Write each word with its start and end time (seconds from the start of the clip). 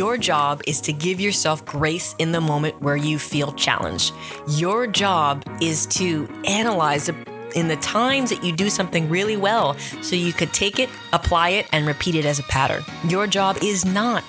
Your 0.00 0.16
job 0.16 0.62
is 0.66 0.80
to 0.80 0.94
give 0.94 1.20
yourself 1.20 1.62
grace 1.66 2.14
in 2.18 2.32
the 2.32 2.40
moment 2.40 2.80
where 2.80 2.96
you 2.96 3.18
feel 3.18 3.52
challenged. 3.52 4.14
Your 4.48 4.86
job 4.86 5.44
is 5.60 5.84
to 5.88 6.26
analyze 6.46 7.10
in 7.54 7.68
the 7.68 7.76
times 7.82 8.30
that 8.30 8.42
you 8.42 8.56
do 8.56 8.70
something 8.70 9.10
really 9.10 9.36
well 9.36 9.76
so 10.00 10.16
you 10.16 10.32
could 10.32 10.54
take 10.54 10.78
it, 10.78 10.88
apply 11.12 11.50
it, 11.50 11.66
and 11.72 11.86
repeat 11.86 12.14
it 12.14 12.24
as 12.24 12.38
a 12.38 12.42
pattern. 12.44 12.82
Your 13.10 13.26
job 13.26 13.58
is 13.62 13.84
not 13.84 14.24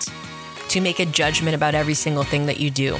to 0.67 0.81
make 0.81 0.99
a 0.99 1.05
judgment 1.05 1.55
about 1.55 1.73
every 1.73 1.93
single 1.93 2.23
thing 2.23 2.47
that 2.47 2.59
you 2.59 2.69
do. 2.69 2.97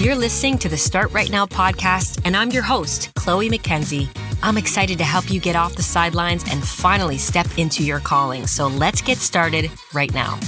You're 0.00 0.14
listening 0.14 0.58
to 0.58 0.68
the 0.68 0.76
Start 0.76 1.10
Right 1.10 1.28
Now 1.28 1.46
podcast, 1.46 2.20
and 2.24 2.36
I'm 2.36 2.52
your 2.52 2.62
host, 2.62 3.12
Chloe 3.16 3.50
McKenzie. 3.50 4.29
I'm 4.42 4.56
excited 4.56 4.96
to 4.98 5.04
help 5.04 5.30
you 5.30 5.38
get 5.38 5.54
off 5.54 5.74
the 5.74 5.82
sidelines 5.82 6.44
and 6.50 6.66
finally 6.66 7.18
step 7.18 7.46
into 7.58 7.84
your 7.84 8.00
calling. 8.00 8.46
So 8.46 8.68
let's 8.68 9.02
get 9.02 9.18
started 9.18 9.70
right 9.92 10.12
now. 10.14 10.40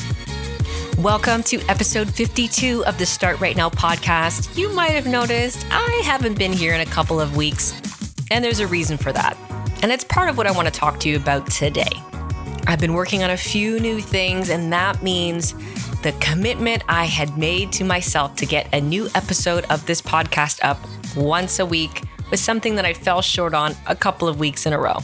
Welcome 0.96 1.42
to 1.44 1.60
episode 1.68 2.08
52 2.08 2.86
of 2.86 2.96
the 2.96 3.04
Start 3.04 3.38
Right 3.38 3.54
Now 3.54 3.68
podcast. 3.68 4.56
You 4.56 4.72
might 4.72 4.92
have 4.92 5.06
noticed 5.06 5.66
I 5.70 6.00
haven't 6.06 6.38
been 6.38 6.54
here 6.54 6.72
in 6.72 6.80
a 6.80 6.86
couple 6.86 7.20
of 7.20 7.36
weeks, 7.36 7.74
and 8.30 8.42
there's 8.42 8.60
a 8.60 8.66
reason 8.66 8.96
for 8.96 9.12
that. 9.12 9.36
And 9.82 9.92
it's 9.92 10.04
part 10.04 10.30
of 10.30 10.38
what 10.38 10.46
I 10.46 10.52
want 10.52 10.68
to 10.68 10.74
talk 10.74 10.98
to 11.00 11.10
you 11.10 11.16
about 11.16 11.50
today. 11.50 11.92
I've 12.66 12.80
been 12.80 12.94
working 12.94 13.22
on 13.22 13.30
a 13.30 13.36
few 13.36 13.78
new 13.78 14.00
things, 14.00 14.48
and 14.48 14.72
that 14.72 15.02
means 15.02 15.52
the 16.00 16.12
commitment 16.18 16.82
I 16.88 17.04
had 17.04 17.36
made 17.36 17.72
to 17.72 17.84
myself 17.84 18.36
to 18.36 18.46
get 18.46 18.72
a 18.72 18.80
new 18.80 19.08
episode 19.14 19.66
of 19.68 19.84
this 19.84 20.00
podcast 20.00 20.60
up 20.62 20.78
once 21.14 21.58
a 21.58 21.66
week 21.66 22.04
was 22.32 22.40
something 22.40 22.76
that 22.76 22.86
I 22.86 22.94
fell 22.94 23.20
short 23.20 23.52
on 23.52 23.76
a 23.86 23.94
couple 23.94 24.26
of 24.26 24.40
weeks 24.40 24.64
in 24.64 24.72
a 24.72 24.80
row. 24.80 24.96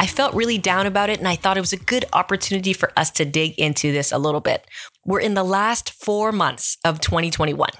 I 0.00 0.06
felt 0.08 0.34
really 0.34 0.58
down 0.58 0.84
about 0.84 1.08
it, 1.08 1.20
and 1.20 1.28
I 1.28 1.36
thought 1.36 1.56
it 1.56 1.60
was 1.60 1.72
a 1.72 1.78
good 1.78 2.04
opportunity 2.12 2.72
for 2.72 2.92
us 2.96 3.10
to 3.12 3.24
dig 3.24 3.56
into 3.56 3.92
this 3.92 4.10
a 4.10 4.18
little 4.18 4.40
bit. 4.40 4.66
We're 5.04 5.20
in 5.20 5.34
the 5.34 5.44
last 5.44 5.92
four 5.92 6.32
months 6.32 6.76
of 6.84 7.00
2021. 7.00 7.70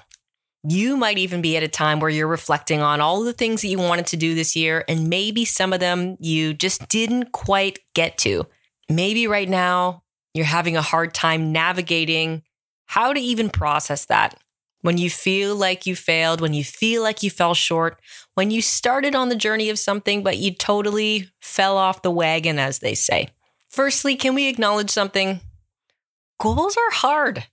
You 0.63 0.95
might 0.95 1.17
even 1.17 1.41
be 1.41 1.57
at 1.57 1.63
a 1.63 1.67
time 1.67 1.99
where 1.99 2.09
you're 2.09 2.27
reflecting 2.27 2.79
on 2.81 3.01
all 3.01 3.23
the 3.23 3.33
things 3.33 3.61
that 3.61 3.67
you 3.67 3.77
wanted 3.77 4.07
to 4.07 4.17
do 4.17 4.33
this 4.33 4.55
year, 4.55 4.85
and 4.87 5.09
maybe 5.09 5.43
some 5.43 5.73
of 5.73 5.81
them 5.81 6.15
you 6.21 6.53
just 6.53 6.87
didn't 6.87 7.33
quite 7.33 7.79
get 7.93 8.17
to. 8.19 8.47
Maybe 8.89 9.27
right 9.27 9.49
now 9.49 10.01
you're 10.33 10.45
having 10.45 10.77
a 10.77 10.81
hard 10.81 11.13
time 11.13 11.51
navigating 11.51 12.41
how 12.85 13.11
to 13.11 13.19
even 13.19 13.49
process 13.49 14.05
that. 14.05 14.39
When 14.87 14.97
you 14.97 15.09
feel 15.09 15.53
like 15.53 15.85
you 15.85 15.97
failed, 15.97 16.39
when 16.39 16.53
you 16.53 16.63
feel 16.63 17.03
like 17.03 17.21
you 17.21 17.29
fell 17.29 17.53
short, 17.53 17.99
when 18.35 18.51
you 18.51 18.61
started 18.61 19.15
on 19.15 19.27
the 19.27 19.35
journey 19.35 19.69
of 19.69 19.77
something, 19.77 20.23
but 20.23 20.37
you 20.37 20.53
totally 20.53 21.29
fell 21.41 21.75
off 21.75 22.03
the 22.03 22.09
wagon, 22.09 22.57
as 22.57 22.79
they 22.79 22.95
say. 22.95 23.27
Firstly, 23.67 24.15
can 24.15 24.33
we 24.33 24.47
acknowledge 24.47 24.89
something? 24.89 25.41
Goals 26.39 26.77
are 26.77 26.91
hard. 26.93 27.43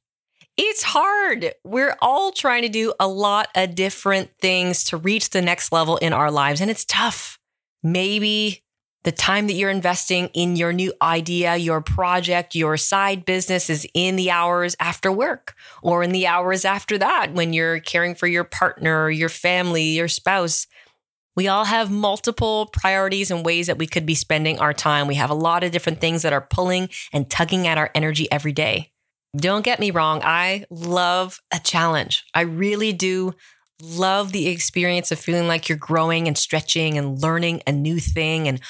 It's 0.57 0.85
hard. 0.85 1.53
We're 1.65 1.97
all 2.01 2.31
trying 2.31 2.63
to 2.63 2.69
do 2.69 2.95
a 3.01 3.09
lot 3.09 3.49
of 3.57 3.75
different 3.75 4.31
things 4.41 4.85
to 4.85 4.97
reach 4.97 5.31
the 5.31 5.43
next 5.43 5.73
level 5.73 5.97
in 5.97 6.13
our 6.13 6.31
lives, 6.31 6.61
and 6.61 6.71
it's 6.71 6.85
tough. 6.85 7.41
Maybe 7.83 8.63
the 9.05 9.13
time 9.13 9.47
that 9.47 9.53
you're 9.53 9.71
investing 9.71 10.29
in 10.33 10.57
your 10.57 10.73
new 10.73 10.93
idea, 11.01 11.57
your 11.57 11.83
project, 11.83 12.55
your 12.55 12.77
side 12.79 13.25
business 13.25 13.69
is 13.69 13.87
in 13.93 14.17
the 14.17 14.31
hours 14.31 14.75
after 14.81 15.13
work 15.13 15.55
or 15.83 16.03
in 16.03 16.11
the 16.11 16.27
hours 16.27 16.65
after 16.65 16.97
that 16.99 17.35
when 17.35 17.53
you're 17.53 17.81
caring 17.81 18.15
for 18.15 18.27
your 18.27 18.45
partner, 18.45 19.11
your 19.11 19.29
family, 19.29 19.83
your 19.83 20.09
spouse. 20.09 20.67
We 21.37 21.49
all 21.49 21.65
have 21.65 21.91
multiple 21.91 22.71
priorities 22.73 23.31
and 23.31 23.45
ways 23.45 23.67
that 23.67 23.79
we 23.79 23.87
could 23.87 24.07
be 24.07 24.15
spending 24.15 24.59
our 24.59 24.73
time. 24.73 25.07
We 25.07 25.17
have 25.17 25.31
a 25.31 25.35
lot 25.35 25.65
of 25.65 25.73
different 25.73 26.01
things 26.01 26.23
that 26.23 26.33
are 26.33 26.47
pulling 26.49 26.89
and 27.13 27.29
tugging 27.29 27.67
at 27.67 27.77
our 27.77 27.91
energy 27.95 28.31
every 28.33 28.53
day. 28.53 28.91
Don't 29.37 29.65
get 29.65 29.81
me 29.81 29.91
wrong, 29.91 30.23
I 30.23 30.65
love 30.71 31.41
a 31.53 31.59
challenge. 31.59 32.25
I 32.35 32.43
really 32.43 32.93
do 32.93 33.35
love 33.83 34.33
the 34.33 34.47
experience 34.47 35.11
of 35.11 35.19
feeling 35.19 35.49
like 35.49 35.69
you're 35.69 35.77
growing 35.77 36.29
and 36.29 36.39
stretching 36.39 36.97
and 36.97 37.21
learning 37.21 37.63
a 37.67 37.73
new 37.73 37.99
thing 37.99 38.47
and 38.49 38.61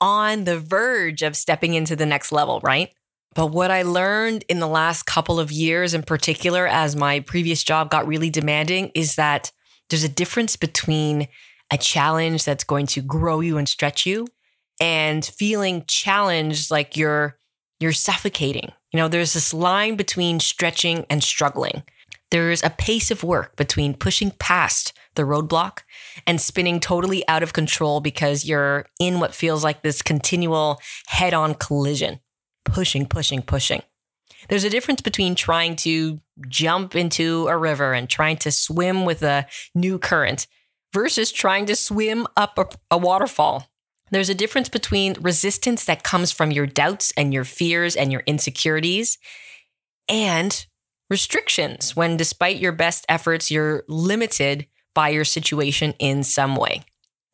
on 0.00 0.44
the 0.44 0.58
verge 0.58 1.22
of 1.22 1.36
stepping 1.36 1.74
into 1.74 1.96
the 1.96 2.06
next 2.06 2.32
level, 2.32 2.60
right? 2.62 2.90
But 3.34 3.48
what 3.48 3.70
I 3.70 3.82
learned 3.82 4.44
in 4.48 4.58
the 4.58 4.68
last 4.68 5.04
couple 5.04 5.38
of 5.38 5.52
years, 5.52 5.94
in 5.94 6.02
particular, 6.02 6.66
as 6.66 6.96
my 6.96 7.20
previous 7.20 7.62
job 7.62 7.90
got 7.90 8.06
really 8.06 8.30
demanding, 8.30 8.90
is 8.94 9.16
that 9.16 9.52
there's 9.90 10.04
a 10.04 10.08
difference 10.08 10.56
between 10.56 11.28
a 11.70 11.78
challenge 11.78 12.44
that's 12.44 12.64
going 12.64 12.86
to 12.86 13.02
grow 13.02 13.40
you 13.40 13.58
and 13.58 13.68
stretch 13.68 14.06
you 14.06 14.26
and 14.80 15.24
feeling 15.24 15.84
challenged 15.86 16.70
like 16.70 16.96
you're 16.96 17.36
you're 17.80 17.92
suffocating. 17.92 18.72
You 18.92 18.98
know, 18.98 19.08
there's 19.08 19.34
this 19.34 19.54
line 19.54 19.94
between 19.94 20.40
stretching 20.40 21.06
and 21.08 21.22
struggling. 21.22 21.84
There's 22.30 22.62
a 22.64 22.70
pace 22.70 23.10
of 23.10 23.22
work 23.22 23.54
between 23.56 23.94
pushing 23.94 24.32
past 24.32 24.92
the 25.18 25.24
roadblock 25.24 25.80
and 26.26 26.40
spinning 26.40 26.80
totally 26.80 27.26
out 27.28 27.42
of 27.42 27.52
control 27.52 28.00
because 28.00 28.46
you're 28.46 28.86
in 28.98 29.20
what 29.20 29.34
feels 29.34 29.62
like 29.62 29.82
this 29.82 30.00
continual 30.00 30.80
head 31.08 31.34
on 31.34 31.54
collision, 31.54 32.20
pushing, 32.64 33.04
pushing, 33.04 33.42
pushing. 33.42 33.82
There's 34.48 34.64
a 34.64 34.70
difference 34.70 35.02
between 35.02 35.34
trying 35.34 35.76
to 35.76 36.20
jump 36.48 36.94
into 36.94 37.48
a 37.48 37.58
river 37.58 37.92
and 37.92 38.08
trying 38.08 38.38
to 38.38 38.52
swim 38.52 39.04
with 39.04 39.22
a 39.22 39.46
new 39.74 39.98
current 39.98 40.46
versus 40.94 41.32
trying 41.32 41.66
to 41.66 41.76
swim 41.76 42.26
up 42.36 42.56
a, 42.56 42.66
a 42.92 42.96
waterfall. 42.96 43.68
There's 44.10 44.30
a 44.30 44.34
difference 44.34 44.68
between 44.68 45.16
resistance 45.20 45.84
that 45.84 46.04
comes 46.04 46.32
from 46.32 46.50
your 46.50 46.66
doubts 46.66 47.12
and 47.16 47.34
your 47.34 47.44
fears 47.44 47.94
and 47.96 48.10
your 48.10 48.22
insecurities 48.24 49.18
and 50.08 50.64
restrictions 51.10 51.96
when, 51.96 52.16
despite 52.16 52.56
your 52.56 52.72
best 52.72 53.04
efforts, 53.08 53.50
you're 53.50 53.84
limited 53.88 54.66
your 55.06 55.24
situation 55.24 55.94
in 56.00 56.24
some 56.24 56.56
way. 56.56 56.82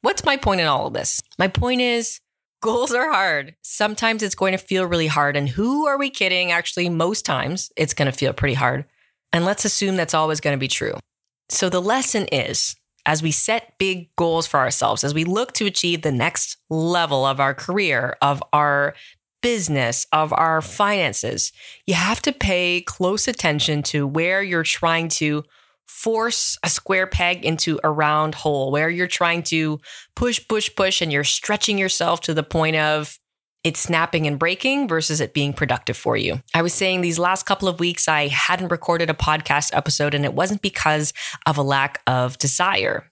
What's 0.03 0.27
my 0.27 0.37
point 0.37 0.61
in 0.61 0.67
all 0.67 0.89
of 0.89 0.93
this? 0.93 1.23
My 1.39 1.49
point 1.49 1.81
is 1.81 2.21
goals 2.61 2.93
are 2.93 3.11
hard. 3.11 3.55
Sometimes 3.63 4.23
it's 4.23 4.35
going 4.35 4.53
to 4.53 4.59
feel 4.59 4.85
really 4.85 5.07
hard. 5.07 5.35
And 5.35 5.49
who 5.49 5.87
are 5.87 5.99
we 5.99 6.11
kidding? 6.11 6.53
Actually, 6.53 6.91
most 6.91 7.25
times 7.25 7.73
it's 7.75 7.95
going 7.95 8.11
to 8.11 8.17
feel 8.17 8.35
pretty 8.35 8.53
hard. 8.53 8.85
And 9.33 9.47
let's 9.47 9.65
assume 9.65 9.97
that's 9.97 10.13
always 10.13 10.41
going 10.41 10.55
to 10.55 10.61
be 10.61 10.69
true. 10.69 10.99
So 11.49 11.71
the 11.71 11.81
lesson 11.81 12.27
is 12.27 12.77
as 13.07 13.23
we 13.23 13.31
set 13.31 13.79
big 13.79 14.15
goals 14.17 14.47
for 14.47 14.61
ourselves, 14.61 15.05
as 15.05 15.15
we 15.15 15.25
look 15.25 15.53
to 15.53 15.67
achieve 15.67 16.03
the 16.03 16.13
next 16.13 16.57
level 16.71 17.25
of 17.25 17.41
our 17.41 17.55
career, 17.55 18.17
of 18.23 18.43
our 18.53 18.95
business, 19.43 20.07
of 20.13 20.33
our 20.33 20.63
finances, 20.63 21.53
you 21.87 21.95
have 21.95 22.23
to 22.23 22.33
pay 22.33 22.81
close 22.81 23.29
attention 23.29 23.83
to 23.83 24.07
where 24.07 24.43
you're 24.43 24.63
trying 24.63 25.09
to 25.09 25.45
force 25.87 26.59
a 26.62 26.69
square 26.69 27.06
peg 27.06 27.45
into 27.45 27.78
a 27.84 27.91
round 27.91 28.34
hole 28.34 28.71
where 28.71 28.91
you're 28.91 29.06
trying 29.06 29.43
to 29.43 29.81
push, 30.17 30.41
push, 30.49 30.71
push, 30.75 31.00
and 31.00 31.12
you're 31.12 31.25
stretching 31.25 31.78
yourself 31.78 32.21
to 32.22 32.34
the 32.34 32.43
point 32.43 32.77
of 32.77 33.19
it 33.65 33.78
snapping 33.78 34.27
and 34.27 34.39
breaking 34.39 34.87
versus 34.87 35.21
it 35.21 35.33
being 35.33 35.55
productive 35.55 35.97
for 35.97 36.17
you. 36.17 36.41
I 36.53 36.61
was 36.61 36.75
saying 36.75 37.00
these 37.00 37.19
last 37.19 37.47
couple 37.47 37.67
of 37.67 37.81
weeks, 37.81 38.06
I 38.09 38.28
hadn't 38.28 38.69
recorded 38.69 39.09
a 39.09 39.15
podcast 39.15 39.71
episode, 39.75 40.15
and 40.15 40.25
it 40.25 40.34
wasn't 40.34 40.61
because 40.61 41.15
of 41.47 41.56
a 41.56 41.62
lack 41.62 42.03
of 42.06 42.37
desire. 42.37 43.11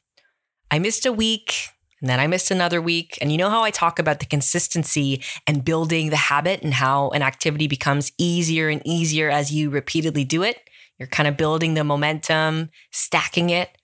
I 0.70 0.78
missed 0.78 1.06
a 1.06 1.12
week. 1.12 1.68
And 2.00 2.10
then 2.10 2.18
I 2.18 2.26
missed 2.26 2.50
another 2.50 2.82
week. 2.82 3.16
And 3.20 3.30
you 3.30 3.38
know 3.38 3.48
how 3.48 3.62
I 3.62 3.70
talk 3.70 4.00
about 4.00 4.18
the 4.18 4.26
consistency 4.26 5.22
and 5.46 5.64
building 5.64 6.10
the 6.10 6.16
habit 6.16 6.60
and 6.62 6.74
how 6.74 7.10
an 7.10 7.22
activity 7.22 7.68
becomes 7.68 8.10
easier 8.18 8.68
and 8.68 8.82
easier 8.84 9.30
as 9.30 9.52
you 9.52 9.70
repeatedly 9.70 10.24
do 10.24 10.42
it? 10.42 10.58
You're 10.98 11.08
kind 11.08 11.26
of 11.26 11.36
building 11.36 11.74
the 11.74 11.84
momentum, 11.84 12.70
stacking 12.90 13.50
it. 13.50 13.70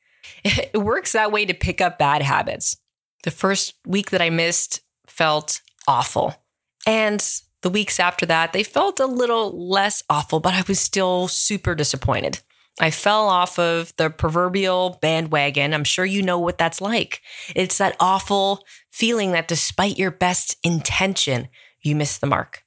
It 0.45 0.79
works 0.79 1.13
that 1.13 1.33
way 1.33 1.47
to 1.47 1.55
pick 1.55 1.81
up 1.81 1.99
bad 1.99 2.23
habits. 2.23 2.77
The 3.25 3.31
first 3.31 3.75
week 3.87 4.11
that 4.11 4.23
I 4.23 4.31
missed 4.31 4.81
felt 5.07 5.61
awful. 5.87 6.37
And 6.87 7.25
the 7.63 7.71
weeks 7.71 7.99
after 7.99 8.25
that, 8.27 8.53
they 8.53 8.63
felt 8.63 9.01
a 9.01 9.07
little 9.07 9.69
less 9.69 10.03
awful, 10.09 10.39
but 10.39 10.55
I 10.55 10.63
was 10.69 10.79
still 10.79 11.29
super 11.29 11.75
disappointed. 11.75 12.41
I 12.81 12.91
fell 12.91 13.29
off 13.29 13.59
of 13.59 13.93
the 13.97 14.11
proverbial 14.11 14.99
bandwagon. 15.03 15.75
I'm 15.75 15.85
sure 15.85 16.05
you 16.05 16.23
know 16.23 16.39
what 16.39 16.59
that's 16.59 16.81
like. 16.81 17.21
It's 17.57 17.79
that 17.79 17.97
awful 17.99 18.65
feeling 18.91 19.33
that 19.33 19.49
despite 19.49 19.99
your 19.99 20.13
best 20.13 20.57
intention, 20.63 21.49
you 21.83 21.97
miss 21.97 22.19
the 22.19 22.27
mark. 22.27 22.63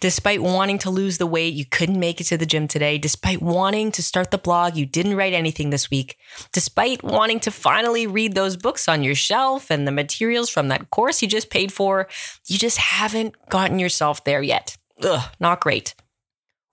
Despite 0.00 0.42
wanting 0.42 0.78
to 0.78 0.90
lose 0.90 1.18
the 1.18 1.26
weight, 1.26 1.54
you 1.54 1.64
couldn't 1.64 1.98
make 1.98 2.20
it 2.20 2.24
to 2.24 2.36
the 2.36 2.46
gym 2.46 2.68
today. 2.68 2.98
Despite 2.98 3.40
wanting 3.40 3.92
to 3.92 4.02
start 4.02 4.30
the 4.30 4.38
blog, 4.38 4.76
you 4.76 4.86
didn't 4.86 5.16
write 5.16 5.32
anything 5.32 5.70
this 5.70 5.90
week. 5.90 6.18
Despite 6.52 7.02
wanting 7.02 7.40
to 7.40 7.50
finally 7.50 8.06
read 8.06 8.34
those 8.34 8.56
books 8.56 8.88
on 8.88 9.02
your 9.02 9.14
shelf 9.14 9.70
and 9.70 9.86
the 9.86 9.92
materials 9.92 10.50
from 10.50 10.68
that 10.68 10.90
course 10.90 11.22
you 11.22 11.28
just 11.28 11.50
paid 11.50 11.72
for, 11.72 12.08
you 12.46 12.58
just 12.58 12.78
haven't 12.78 13.34
gotten 13.48 13.78
yourself 13.78 14.24
there 14.24 14.42
yet. 14.42 14.76
Ugh, 15.02 15.30
not 15.40 15.60
great. 15.60 15.94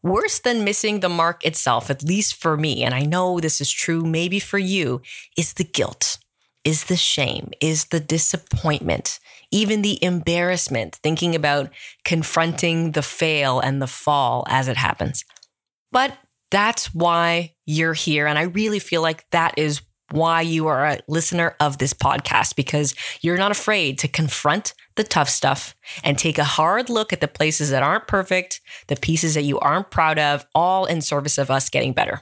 Worse 0.03 0.39
than 0.39 0.63
missing 0.63 0.99
the 0.99 1.09
mark 1.09 1.45
itself, 1.45 1.89
at 1.89 2.03
least 2.03 2.35
for 2.35 2.57
me, 2.57 2.83
and 2.83 2.95
I 2.95 3.03
know 3.03 3.39
this 3.39 3.61
is 3.61 3.71
true 3.71 4.01
maybe 4.01 4.39
for 4.39 4.57
you, 4.57 5.01
is 5.37 5.53
the 5.53 5.63
guilt. 5.63 6.17
is 6.63 6.85
the 6.85 6.95
shame, 6.95 7.51
is 7.59 7.85
the 7.85 7.99
disappointment, 7.99 9.19
even 9.51 9.81
the 9.81 10.03
embarrassment, 10.03 10.95
thinking 11.03 11.35
about 11.35 11.69
confronting 12.05 12.91
the 12.91 13.01
fail 13.01 13.59
and 13.59 13.81
the 13.81 13.87
fall 13.87 14.45
as 14.47 14.67
it 14.67 14.77
happens. 14.77 15.25
But 15.91 16.17
that's 16.49 16.93
why 16.93 17.53
you're 17.65 17.93
here. 17.93 18.27
And 18.27 18.37
I 18.37 18.43
really 18.43 18.79
feel 18.79 19.01
like 19.01 19.29
that 19.31 19.53
is 19.57 19.81
why 20.11 20.41
you 20.41 20.67
are 20.67 20.85
a 20.85 20.99
listener 21.07 21.55
of 21.59 21.77
this 21.77 21.93
podcast 21.93 22.55
because 22.55 22.93
you're 23.21 23.37
not 23.37 23.51
afraid 23.51 23.97
to 23.99 24.07
confront 24.07 24.73
the 24.95 25.03
tough 25.03 25.29
stuff 25.29 25.73
and 26.03 26.17
take 26.17 26.37
a 26.37 26.43
hard 26.43 26.89
look 26.89 27.13
at 27.13 27.21
the 27.21 27.27
places 27.27 27.69
that 27.69 27.83
aren't 27.83 28.07
perfect, 28.07 28.59
the 28.87 28.97
pieces 28.97 29.35
that 29.35 29.43
you 29.43 29.57
aren't 29.59 29.89
proud 29.89 30.19
of, 30.19 30.45
all 30.53 30.85
in 30.85 31.01
service 31.01 31.37
of 31.37 31.49
us 31.49 31.69
getting 31.69 31.93
better. 31.93 32.21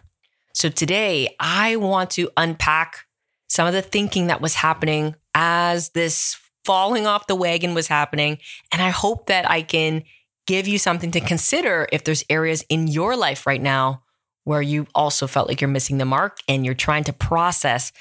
So 0.54 0.70
today, 0.70 1.36
I 1.40 1.78
want 1.78 2.12
to 2.12 2.30
unpack 2.38 3.06
some 3.48 3.68
of 3.68 3.74
the 3.74 3.82
thinking 3.82 4.28
that 4.28 4.42
was 4.42 4.56
happening 4.56 5.16
as 5.34 5.90
this 5.90 6.38
falling 6.66 7.08
off 7.08 7.28
the 7.28 7.36
wagon 7.36 7.74
was 7.74 7.88
happening. 7.88 8.38
And 8.72 8.82
I 8.82 8.90
hope 8.90 9.28
that 9.28 9.50
I 9.50 9.62
can 9.62 10.04
give 10.48 10.68
you 10.68 10.80
something 10.80 11.12
to 11.12 11.20
consider 11.20 11.88
if 11.92 12.04
there's 12.04 12.24
areas 12.30 12.66
in 12.70 12.88
your 12.88 13.16
life 13.16 13.46
right 13.46 13.62
now 13.62 14.04
where 14.46 14.62
you 14.62 14.88
also 14.96 15.28
felt 15.28 15.48
like 15.48 15.62
you're 15.62 15.70
missing 15.70 16.00
the 16.00 16.06
mark 16.06 16.40
and 16.48 16.66
you're 16.66 16.74
trying 16.74 17.04
to 17.04 17.14
process 17.14 17.92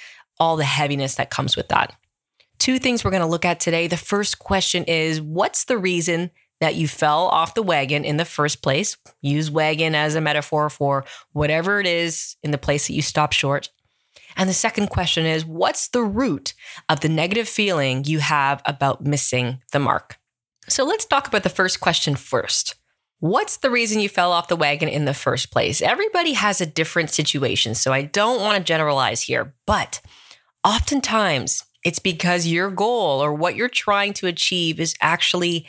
all 0.41 0.57
the 0.57 0.65
heaviness 0.65 1.17
that 1.17 1.31
comes 1.31 1.57
with 1.57 1.69
that. 1.69 1.95
Two 2.59 2.79
things 2.79 3.05
we're 3.05 3.11
going 3.11 3.23
to 3.23 3.29
look 3.29 3.45
at 3.45 3.61
today. 3.61 3.87
The 3.87 3.97
first 3.97 4.39
question 4.39 4.85
is 4.85 5.21
What's 5.21 5.65
the 5.65 5.79
reason 5.79 6.31
that 6.61 6.75
you 6.75 6.89
fell 6.89 7.27
off 7.27 7.55
the 7.55 7.63
wagon 7.63 8.05
in 8.05 8.17
the 8.17 8.25
first 8.25 8.63
place? 8.63 8.97
Use 9.21 9.51
wagon 9.51 9.95
as 9.95 10.15
a 10.15 10.21
metaphor 10.21 10.71
for 10.71 11.05
whatever 11.33 11.81
it 11.81 11.87
is 11.87 12.37
in 12.43 12.51
the 12.51 12.59
place 12.59 12.87
that 12.87 12.95
you 12.95 13.03
stopped 13.03 13.35
short. 13.35 13.69
And 14.39 14.49
the 14.49 14.55
second 14.55 14.89
question 14.89 15.27
is 15.27 15.45
What's 15.45 15.89
the 15.89 16.03
root 16.03 16.55
of 16.89 17.01
the 17.01 17.09
negative 17.09 17.49
feeling 17.49 18.05
you 18.05 18.21
have 18.21 18.63
about 18.65 19.05
missing 19.05 19.61
the 19.73 19.81
mark? 19.81 20.17
So 20.69 20.85
let's 20.85 21.05
talk 21.05 21.27
about 21.27 21.43
the 21.43 21.49
first 21.49 21.81
question 21.81 22.15
first. 22.15 22.77
What's 23.21 23.57
the 23.57 23.71
reason 23.71 24.01
you 24.01 24.09
fell 24.09 24.31
off 24.31 24.47
the 24.47 24.55
wagon 24.55 24.89
in 24.89 25.05
the 25.05 25.15
first 25.15 25.51
place? 25.51 25.83
Everybody 25.83 26.35
has 26.35 26.61
a 26.61 26.67
different 26.67 27.11
situation, 27.11 27.75
so 27.75 27.93
I 27.93 28.03
don't 28.03 28.41
want 28.41 28.59
to 28.59 28.65
generalize 28.65 29.23
here, 29.23 29.55
but 29.67 30.01
oftentimes 30.65 31.65
it's 31.85 31.99
because 31.99 32.47
your 32.47 32.71
goal 32.71 33.23
or 33.23 33.35
what 33.35 33.57
you're 33.57 33.69
trying 33.69 34.13
to 34.15 34.29
achieve 34.29 34.79
is 34.79 34.95
actually 35.01 35.67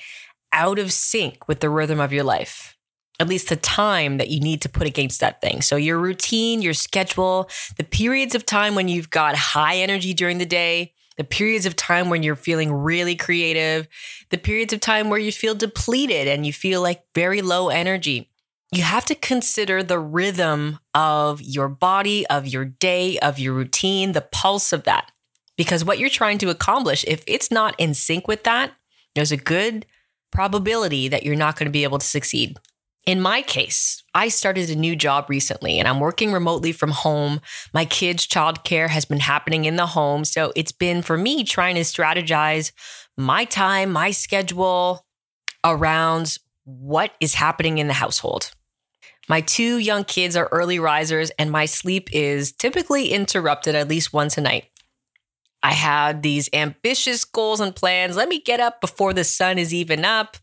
out 0.54 0.78
of 0.78 0.92
sync 0.92 1.48
with 1.48 1.60
the 1.60 1.70
rhythm 1.70 2.00
of 2.00 2.14
your 2.14 2.24
life. 2.24 2.78
At 3.20 3.28
least 3.28 3.50
the 3.50 3.58
time 3.58 4.18
that 4.18 4.30
you 4.30 4.40
need 4.40 4.62
to 4.62 4.70
put 4.70 4.88
against 4.88 5.20
that 5.20 5.42
thing. 5.42 5.62
So, 5.62 5.76
your 5.76 5.98
routine, 5.98 6.62
your 6.62 6.74
schedule, 6.74 7.50
the 7.78 7.84
periods 7.84 8.34
of 8.34 8.46
time 8.46 8.76
when 8.76 8.88
you've 8.88 9.10
got 9.10 9.36
high 9.36 9.78
energy 9.78 10.14
during 10.14 10.38
the 10.38 10.46
day, 10.46 10.94
the 11.18 11.26
periods 11.26 11.66
of 11.66 11.76
time 11.76 12.10
when 12.10 12.24
you're 12.24 12.38
feeling 12.38 12.72
really 12.72 13.18
creative, 13.18 13.90
the 14.30 14.38
periods 14.38 14.72
of 14.72 14.80
time 14.80 15.10
where 15.10 15.20
you 15.20 15.34
feel 15.34 15.54
depleted 15.54 16.30
and 16.30 16.46
you 16.46 16.54
feel 16.54 16.82
like 16.82 17.04
very 17.14 17.42
low 17.42 17.68
energy. 17.68 18.30
You 18.72 18.84
have 18.84 19.04
to 19.06 19.16
consider 19.16 19.84
the 19.84 20.00
rhythm 20.00 20.80
of 20.94 21.42
your 21.42 21.68
body, 21.68 22.26
of 22.28 22.48
your 22.48 22.64
day, 22.64 23.20
of 23.20 23.38
your 23.38 23.54
routine, 23.54 24.14
the 24.14 24.22
pulse 24.22 24.72
of 24.72 24.84
that. 24.84 25.12
Because 25.58 25.84
what 25.84 26.00
you're 26.00 26.10
trying 26.10 26.38
to 26.38 26.50
accomplish, 26.50 27.04
if 27.06 27.22
it's 27.28 27.52
not 27.52 27.76
in 27.78 27.94
sync 27.94 28.30
with 28.30 28.46
that, 28.46 28.72
there's 29.14 29.34
a 29.34 29.38
good 29.38 29.86
probability 30.32 31.10
that 31.10 31.24
you're 31.24 31.36
not 31.36 31.58
going 31.58 31.66
to 31.66 31.72
be 31.72 31.84
able 31.84 31.98
to 31.98 32.06
succeed. 32.06 32.58
In 33.06 33.22
my 33.22 33.42
case, 33.42 34.04
I 34.14 34.28
started 34.28 34.70
a 34.70 34.76
new 34.76 34.96
job 34.96 35.30
recently 35.30 35.80
and 35.80 35.88
I'm 35.88 36.00
working 36.00 36.32
remotely 36.32 36.72
from 36.72 36.92
home. 36.92 37.42
My 37.74 37.86
kids' 37.86 38.28
childcare 38.28 38.90
has 38.90 39.06
been 39.06 39.22
happening 39.22 39.66
in 39.66 39.78
the 39.78 39.88
home. 39.88 40.26
So 40.26 40.52
it's 40.56 40.72
been 40.72 41.02
for 41.02 41.18
me 41.18 41.44
trying 41.44 41.76
to 41.76 41.82
strategize 41.82 42.72
my 43.18 43.46
time, 43.46 43.92
my 43.92 44.12
schedule 44.12 45.06
around 45.64 46.38
what 46.66 47.14
is 47.20 47.34
happening 47.34 47.80
in 47.80 47.88
the 47.88 47.94
household. 47.94 48.52
My 49.28 49.42
two 49.42 49.78
young 49.78 50.04
kids 50.04 50.36
are 50.36 50.50
early 50.52 50.80
risers 50.80 51.30
and 51.32 51.52
my 51.52 51.66
sleep 51.66 52.10
is 52.12 52.52
typically 52.52 53.10
interrupted 53.10 53.76
at 53.76 53.88
least 53.88 54.14
once 54.14 54.38
a 54.38 54.42
night. 54.42 54.66
I 55.62 55.74
had 55.74 56.24
these 56.24 56.50
ambitious 56.54 57.26
goals 57.26 57.60
and 57.60 57.76
plans. 57.76 58.16
Let 58.16 58.30
me 58.30 58.40
get 58.40 58.60
up 58.60 58.82
before 58.82 59.14
the 59.14 59.24
sun 59.24 59.58
is 59.58 59.74
even 59.74 60.06
up. 60.06 60.38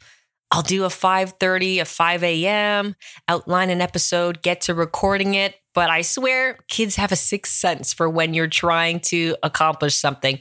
I'll 0.50 0.62
do 0.62 0.84
a 0.84 0.88
5:30, 0.88 1.80
a 1.80 1.84
5 1.84 2.22
a.m., 2.22 2.96
outline 3.28 3.70
an 3.70 3.80
episode, 3.80 4.42
get 4.42 4.60
to 4.62 4.74
recording 4.74 5.34
it. 5.34 5.56
But 5.74 5.90
I 5.90 6.02
swear, 6.02 6.58
kids 6.68 6.96
have 6.96 7.12
a 7.12 7.16
sixth 7.16 7.52
sense 7.52 7.92
for 7.92 8.08
when 8.08 8.32
you're 8.32 8.46
trying 8.46 9.00
to 9.00 9.36
accomplish 9.42 9.94
something. 9.94 10.38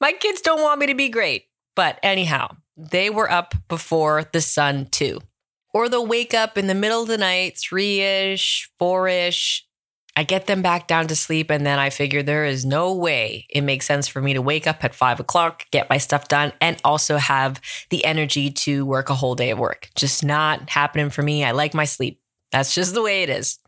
My 0.00 0.12
kids 0.12 0.40
don't 0.40 0.62
want 0.62 0.80
me 0.80 0.86
to 0.86 0.94
be 0.94 1.08
great, 1.08 1.44
but 1.74 1.98
anyhow, 2.02 2.56
they 2.76 3.10
were 3.10 3.30
up 3.30 3.54
before 3.68 4.24
the 4.32 4.40
sun 4.40 4.86
too. 4.86 5.20
Or 5.72 5.88
they'll 5.88 6.06
wake 6.06 6.34
up 6.34 6.58
in 6.58 6.66
the 6.66 6.74
middle 6.74 7.02
of 7.02 7.08
the 7.08 7.18
night, 7.18 7.58
three 7.58 8.00
ish, 8.00 8.70
four 8.78 9.08
ish, 9.08 9.67
I 10.18 10.24
get 10.24 10.48
them 10.48 10.62
back 10.62 10.88
down 10.88 11.06
to 11.06 11.14
sleep, 11.14 11.48
and 11.48 11.64
then 11.64 11.78
I 11.78 11.90
figure 11.90 12.24
there 12.24 12.44
is 12.44 12.66
no 12.66 12.92
way 12.92 13.46
it 13.50 13.60
makes 13.60 13.86
sense 13.86 14.08
for 14.08 14.20
me 14.20 14.34
to 14.34 14.42
wake 14.42 14.66
up 14.66 14.82
at 14.82 14.92
five 14.92 15.20
o'clock, 15.20 15.66
get 15.70 15.88
my 15.88 15.98
stuff 15.98 16.26
done, 16.26 16.52
and 16.60 16.76
also 16.82 17.18
have 17.18 17.60
the 17.90 18.04
energy 18.04 18.50
to 18.50 18.84
work 18.84 19.10
a 19.10 19.14
whole 19.14 19.36
day 19.36 19.50
of 19.50 19.60
work. 19.60 19.90
Just 19.94 20.24
not 20.24 20.70
happening 20.70 21.10
for 21.10 21.22
me. 21.22 21.44
I 21.44 21.52
like 21.52 21.72
my 21.72 21.84
sleep. 21.84 22.18
That's 22.50 22.74
just 22.74 22.94
the 22.94 23.02
way 23.02 23.22
it 23.22 23.30
is. 23.30 23.60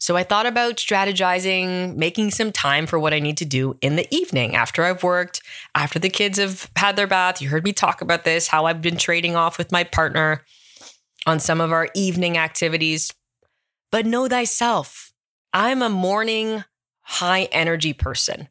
So 0.00 0.16
I 0.16 0.24
thought 0.24 0.44
about 0.44 0.74
strategizing, 0.74 1.94
making 1.94 2.32
some 2.32 2.50
time 2.50 2.88
for 2.88 2.98
what 2.98 3.14
I 3.14 3.20
need 3.20 3.36
to 3.36 3.44
do 3.44 3.78
in 3.80 3.94
the 3.94 4.12
evening 4.12 4.56
after 4.56 4.82
I've 4.82 5.04
worked, 5.04 5.40
after 5.76 6.00
the 6.00 6.10
kids 6.10 6.36
have 6.40 6.68
had 6.74 6.96
their 6.96 7.06
bath. 7.06 7.40
You 7.40 7.48
heard 7.48 7.62
me 7.62 7.72
talk 7.72 8.00
about 8.00 8.24
this, 8.24 8.48
how 8.48 8.66
I've 8.66 8.82
been 8.82 8.96
trading 8.96 9.36
off 9.36 9.56
with 9.56 9.70
my 9.70 9.84
partner 9.84 10.42
on 11.26 11.38
some 11.38 11.60
of 11.60 11.70
our 11.70 11.90
evening 11.94 12.36
activities. 12.36 13.12
But 13.92 14.04
know 14.04 14.26
thyself 14.26 15.05
I'm 15.52 15.82
a 15.82 15.88
morning 15.88 16.64
high 17.02 17.44
energy 17.52 17.92
person. 17.92 18.48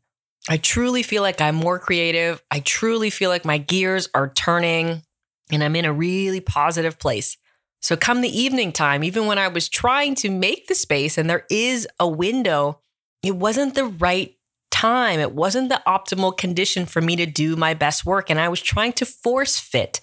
I 0.47 0.57
truly 0.57 1.03
feel 1.03 1.21
like 1.21 1.41
I'm 1.41 1.55
more 1.55 1.79
creative. 1.79 2.41
I 2.51 2.59
truly 2.59 3.09
feel 3.09 3.29
like 3.29 3.45
my 3.45 3.57
gears 3.57 4.09
are 4.13 4.31
turning 4.31 5.03
and 5.51 5.63
I'm 5.63 5.75
in 5.75 5.85
a 5.85 5.93
really 5.93 6.39
positive 6.39 6.99
place. 6.99 7.37
So, 7.81 7.95
come 7.95 8.21
the 8.21 8.41
evening 8.41 8.71
time, 8.71 9.03
even 9.03 9.27
when 9.27 9.37
I 9.37 9.47
was 9.47 9.69
trying 9.69 10.15
to 10.15 10.29
make 10.29 10.67
the 10.67 10.75
space 10.75 11.17
and 11.17 11.29
there 11.29 11.45
is 11.51 11.87
a 11.99 12.07
window, 12.07 12.79
it 13.21 13.35
wasn't 13.35 13.75
the 13.75 13.85
right 13.85 14.35
time. 14.71 15.19
It 15.19 15.33
wasn't 15.33 15.69
the 15.69 15.81
optimal 15.87 16.35
condition 16.35 16.85
for 16.85 17.01
me 17.01 17.15
to 17.15 17.25
do 17.25 17.55
my 17.55 17.73
best 17.73 18.05
work. 18.05 18.29
And 18.29 18.39
I 18.39 18.49
was 18.49 18.61
trying 18.61 18.93
to 18.93 19.05
force 19.05 19.59
fit. 19.59 20.01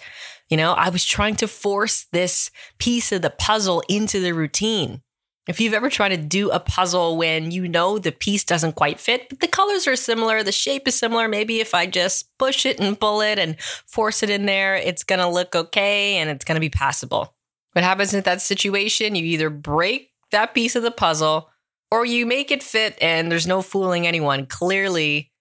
You 0.48 0.56
know, 0.56 0.72
I 0.72 0.90
was 0.90 1.04
trying 1.04 1.36
to 1.36 1.48
force 1.48 2.06
this 2.12 2.50
piece 2.78 3.12
of 3.12 3.22
the 3.22 3.30
puzzle 3.30 3.82
into 3.88 4.20
the 4.20 4.32
routine. 4.32 5.02
If 5.48 5.60
you've 5.60 5.74
ever 5.74 5.90
tried 5.90 6.10
to 6.10 6.16
do 6.16 6.50
a 6.50 6.60
puzzle 6.60 7.16
when 7.16 7.50
you 7.50 7.66
know 7.66 7.98
the 7.98 8.12
piece 8.12 8.44
doesn't 8.44 8.76
quite 8.76 9.00
fit, 9.00 9.28
but 9.28 9.40
the 9.40 9.48
colors 9.48 9.88
are 9.88 9.96
similar, 9.96 10.44
the 10.44 10.52
shape 10.52 10.86
is 10.86 10.94
similar, 10.94 11.26
maybe 11.26 11.58
if 11.58 11.74
I 11.74 11.86
just 11.86 12.26
push 12.38 12.64
it 12.64 12.78
and 12.78 12.98
pull 12.98 13.20
it 13.20 13.40
and 13.40 13.60
force 13.60 14.22
it 14.22 14.30
in 14.30 14.46
there, 14.46 14.76
it's 14.76 15.02
going 15.02 15.18
to 15.18 15.26
look 15.26 15.56
okay 15.56 16.16
and 16.18 16.30
it's 16.30 16.44
going 16.44 16.54
to 16.54 16.60
be 16.60 16.70
passable. 16.70 17.34
What 17.72 17.84
happens 17.84 18.14
in 18.14 18.22
that 18.22 18.40
situation? 18.40 19.16
You 19.16 19.24
either 19.24 19.50
break 19.50 20.10
that 20.30 20.54
piece 20.54 20.76
of 20.76 20.84
the 20.84 20.92
puzzle 20.92 21.50
or 21.90 22.06
you 22.06 22.24
make 22.24 22.52
it 22.52 22.62
fit 22.62 22.96
and 23.00 23.30
there's 23.30 23.46
no 23.46 23.62
fooling 23.62 24.06
anyone. 24.06 24.46
Clearly, 24.46 25.32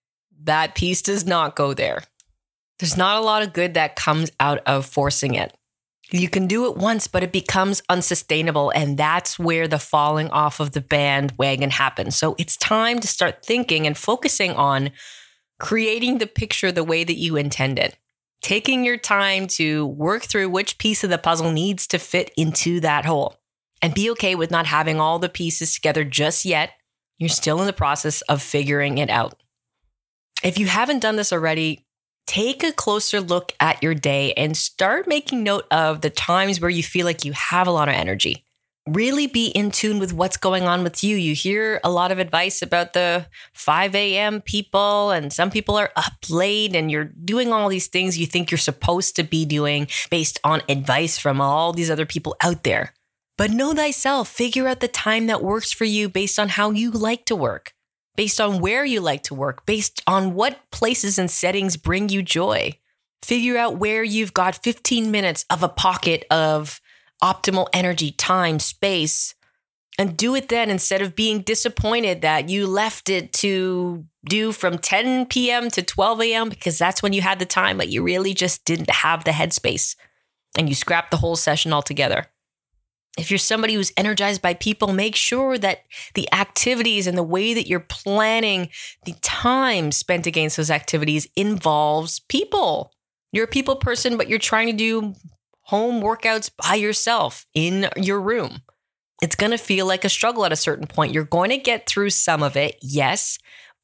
that 0.43 0.74
piece 0.74 1.03
does 1.03 1.27
not 1.27 1.55
go 1.55 1.75
there. 1.75 2.03
There's 2.79 2.98
not 2.98 3.17
a 3.17 3.25
lot 3.25 3.43
of 3.43 3.53
good 3.53 3.75
that 3.75 3.96
comes 3.96 4.31
out 4.39 4.62
of 4.65 4.88
forcing 4.88 5.36
it. 5.36 5.55
You 6.13 6.27
can 6.27 6.46
do 6.46 6.65
it 6.70 6.75
once, 6.75 7.08
but 7.08 7.24
it 7.24 7.32
becomes 7.32 7.82
unsustainable. 7.88 8.70
And 8.72 8.98
that's 8.98 9.39
where 9.39 9.68
the 9.68 9.80
falling 9.80 10.30
off 10.30 10.60
of 10.60 10.72
the 10.72 10.82
bandwagon 10.82 11.70
happens. 11.70 12.18
So 12.18 12.36
it's 12.38 12.58
time 12.58 13.00
to 13.00 13.08
start 13.08 13.46
thinking 13.46 13.88
and 13.88 13.98
focusing 13.98 14.51
on 14.51 14.91
creating 15.58 16.18
the 16.18 16.27
picture 16.27 16.72
the 16.72 16.84
way 16.84 17.06
that 17.06 17.18
you 17.18 17.38
intended. 17.38 17.96
Taking 18.41 18.84
your 18.84 18.98
time 18.98 19.48
to 19.48 19.86
work 19.86 20.24
through 20.24 20.50
which 20.50 20.77
piece 20.80 21.03
of 21.03 21.10
the 21.10 21.18
puzzle 21.18 21.51
needs 21.51 21.88
to 21.88 22.00
fit 22.00 22.32
into 22.36 22.80
that 22.82 23.06
hole. 23.06 23.38
And 23.82 23.94
be 23.94 24.12
okay 24.12 24.36
with 24.36 24.51
not 24.51 24.68
having 24.68 25.00
all 25.00 25.18
the 25.18 25.30
pieces 25.30 25.74
together 25.74 26.03
just 26.03 26.44
yet. 26.46 26.72
You're 27.18 27.30
still 27.30 27.62
in 27.62 27.68
the 27.68 27.74
process 27.74 28.22
of 28.24 28.41
figuring 28.41 28.98
it 28.98 29.10
out. 29.10 29.41
If 30.44 30.58
you 30.58 30.65
haven't 30.65 31.00
done 31.00 31.15
this 31.15 31.32
already, 31.32 31.86
take 32.28 32.63
a 32.63 32.72
closer 32.72 33.20
look 33.20 33.54
at 33.60 33.82
your 33.84 33.94
day 33.94 34.34
and 34.34 34.56
start 34.56 35.08
making 35.08 35.44
note 35.44 35.66
of 35.72 36.01
the 36.01 36.10
times 36.10 36.62
where 36.62 36.70
you 36.70 36.84
feel 36.84 37.06
like 37.06 37.25
you 37.25 37.34
have 37.34 37.68
a 37.68 37.72
lot 37.72 37.90
of 37.90 37.96
energy. 37.96 38.44
Really 38.88 39.28
be 39.28 39.48
in 39.48 39.70
tune 39.70 40.00
with 40.00 40.12
what's 40.12 40.38
going 40.38 40.63
on 40.63 40.82
with 40.82 41.04
you. 41.04 41.16
You 41.16 41.36
hear 41.36 41.80
a 41.84 41.92
lot 41.92 42.12
of 42.12 42.18
advice 42.18 42.62
about 42.62 42.94
the 42.94 43.28
5 43.54 43.94
a.m. 43.94 44.42
people, 44.42 45.12
and 45.12 45.32
some 45.32 45.51
people 45.51 45.75
are 45.78 45.92
up 45.96 46.13
late 46.30 46.75
and 46.75 46.90
you're 46.90 47.06
doing 47.06 47.54
all 47.54 47.70
these 47.70 47.88
things 47.88 48.18
you 48.18 48.25
think 48.25 48.50
you're 48.50 48.58
supposed 48.58 49.16
to 49.18 49.24
be 49.24 49.46
doing 49.46 49.88
based 50.10 50.40
on 50.44 50.63
advice 50.68 51.20
from 51.20 51.40
all 51.40 51.74
these 51.74 51.92
other 51.92 52.08
people 52.08 52.36
out 52.42 52.63
there. 52.63 52.94
But 53.38 53.51
know 53.51 53.74
thyself, 53.74 54.30
figure 54.30 54.68
out 54.68 54.80
the 54.80 54.88
time 54.88 55.28
that 55.28 55.44
works 55.44 55.72
for 55.72 55.86
you 55.86 56.10
based 56.10 56.40
on 56.40 56.50
how 56.50 56.72
you 56.72 56.92
like 56.92 57.25
to 57.25 57.36
work. 57.36 57.74
Based 58.15 58.41
on 58.41 58.60
where 58.60 58.86
you 58.86 59.01
like 59.01 59.24
to 59.24 59.36
work, 59.36 59.65
based 59.65 60.01
on 60.08 60.34
what 60.34 60.60
places 60.72 61.18
and 61.18 61.30
settings 61.30 61.77
bring 61.77 62.10
you 62.10 62.22
joy. 62.22 62.74
Figure 63.24 63.58
out 63.58 63.77
where 63.77 64.03
you've 64.03 64.34
got 64.34 64.63
15 64.63 65.12
minutes 65.12 65.46
of 65.50 65.63
a 65.63 65.70
pocket 65.70 66.25
of 66.32 66.82
optimal 67.24 67.68
energy, 67.72 68.12
time, 68.12 68.60
space, 68.60 69.36
and 70.00 70.18
do 70.18 70.36
it 70.36 70.50
then 70.50 70.70
instead 70.70 71.01
of 71.01 71.15
being 71.15 71.41
disappointed 71.41 72.22
that 72.22 72.50
you 72.50 72.65
left 72.65 73.10
it 73.10 73.32
to 73.34 74.06
do 74.27 74.51
from 74.51 74.77
10 74.77 75.27
p.m. 75.27 75.70
to 75.70 75.82
12 75.82 76.22
a.m. 76.22 76.50
because 76.50 76.77
that's 76.77 77.03
when 77.03 77.13
you 77.13 77.22
had 77.22 77.39
the 77.39 77.46
time, 77.46 77.77
but 77.77 77.89
you 77.89 78.01
really 78.01 78.34
just 78.34 78.65
didn't 78.65 78.89
have 78.89 79.24
the 79.24 79.32
headspace 79.32 79.96
and 80.58 80.70
you 80.70 80.75
scrapped 80.75 81.12
the 81.12 81.18
whole 81.18 81.36
session 81.36 81.74
altogether. 81.74 82.27
If 83.18 83.30
you're 83.30 83.38
somebody 83.38 83.74
who's 83.74 83.91
energized 83.98 84.41
by 84.41 84.53
people, 84.53 84.94
make 84.94 85.15
sure 85.15 85.58
that 85.58 85.80
the 86.13 86.32
activities 86.34 87.08
and 87.08 87.18
the 87.18 87.24
way 87.24 87.53
that 87.53 87.68
you're 87.68 87.82
planning 87.82 88.70
the 89.06 89.13
time 89.22 89.91
spent 89.91 90.25
against 90.25 90.58
those 90.58 90.72
activities 90.72 91.27
involves 91.36 92.20
people. 92.20 92.94
You're 93.34 93.46
a 93.46 93.50
people 93.50 93.75
person, 93.75 94.18
but 94.18 94.30
you're 94.30 94.39
trying 94.39 94.68
to 94.68 94.74
do 94.74 95.15
home 95.63 96.01
workouts 96.01 96.50
by 96.56 96.75
yourself 96.75 97.46
in 97.53 97.89
your 97.98 98.20
room. 98.20 98.62
It's 99.22 99.36
going 99.36 99.51
to 99.51 99.58
feel 99.58 99.86
like 99.86 100.03
a 100.03 100.10
struggle 100.10 100.46
at 100.46 100.51
a 100.51 100.58
certain 100.58 100.88
point. 100.88 101.13
You're 101.13 101.24
going 101.25 101.51
to 101.51 101.58
get 101.58 101.88
through 101.88 102.10
some 102.10 102.41
of 102.41 102.58
it, 102.58 102.77
yes, 102.82 103.38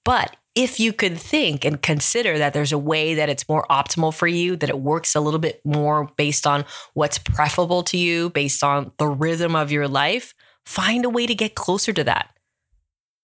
but 0.03 0.35
if 0.57 0.79
you 0.79 0.91
could 0.91 1.19
think 1.19 1.63
and 1.63 1.83
consider 1.83 2.39
that 2.39 2.51
there's 2.51 2.71
a 2.71 2.79
way 2.79 3.13
that 3.13 3.29
it's 3.29 3.47
more 3.47 3.63
optimal 3.69 4.11
for 4.11 4.25
you, 4.25 4.55
that 4.55 4.71
it 4.71 4.79
works 4.79 5.13
a 5.13 5.19
little 5.21 5.39
bit 5.39 5.61
more 5.63 6.09
based 6.17 6.47
on 6.47 6.65
what's 6.95 7.19
preferable 7.19 7.83
to 7.83 7.95
you, 7.95 8.31
based 8.31 8.63
on 8.63 8.91
the 8.97 9.07
rhythm 9.07 9.55
of 9.55 9.71
your 9.71 9.87
life, 9.87 10.33
find 10.65 11.05
a 11.05 11.11
way 11.11 11.27
to 11.27 11.35
get 11.35 11.53
closer 11.53 11.93
to 11.93 12.03
that. 12.03 12.35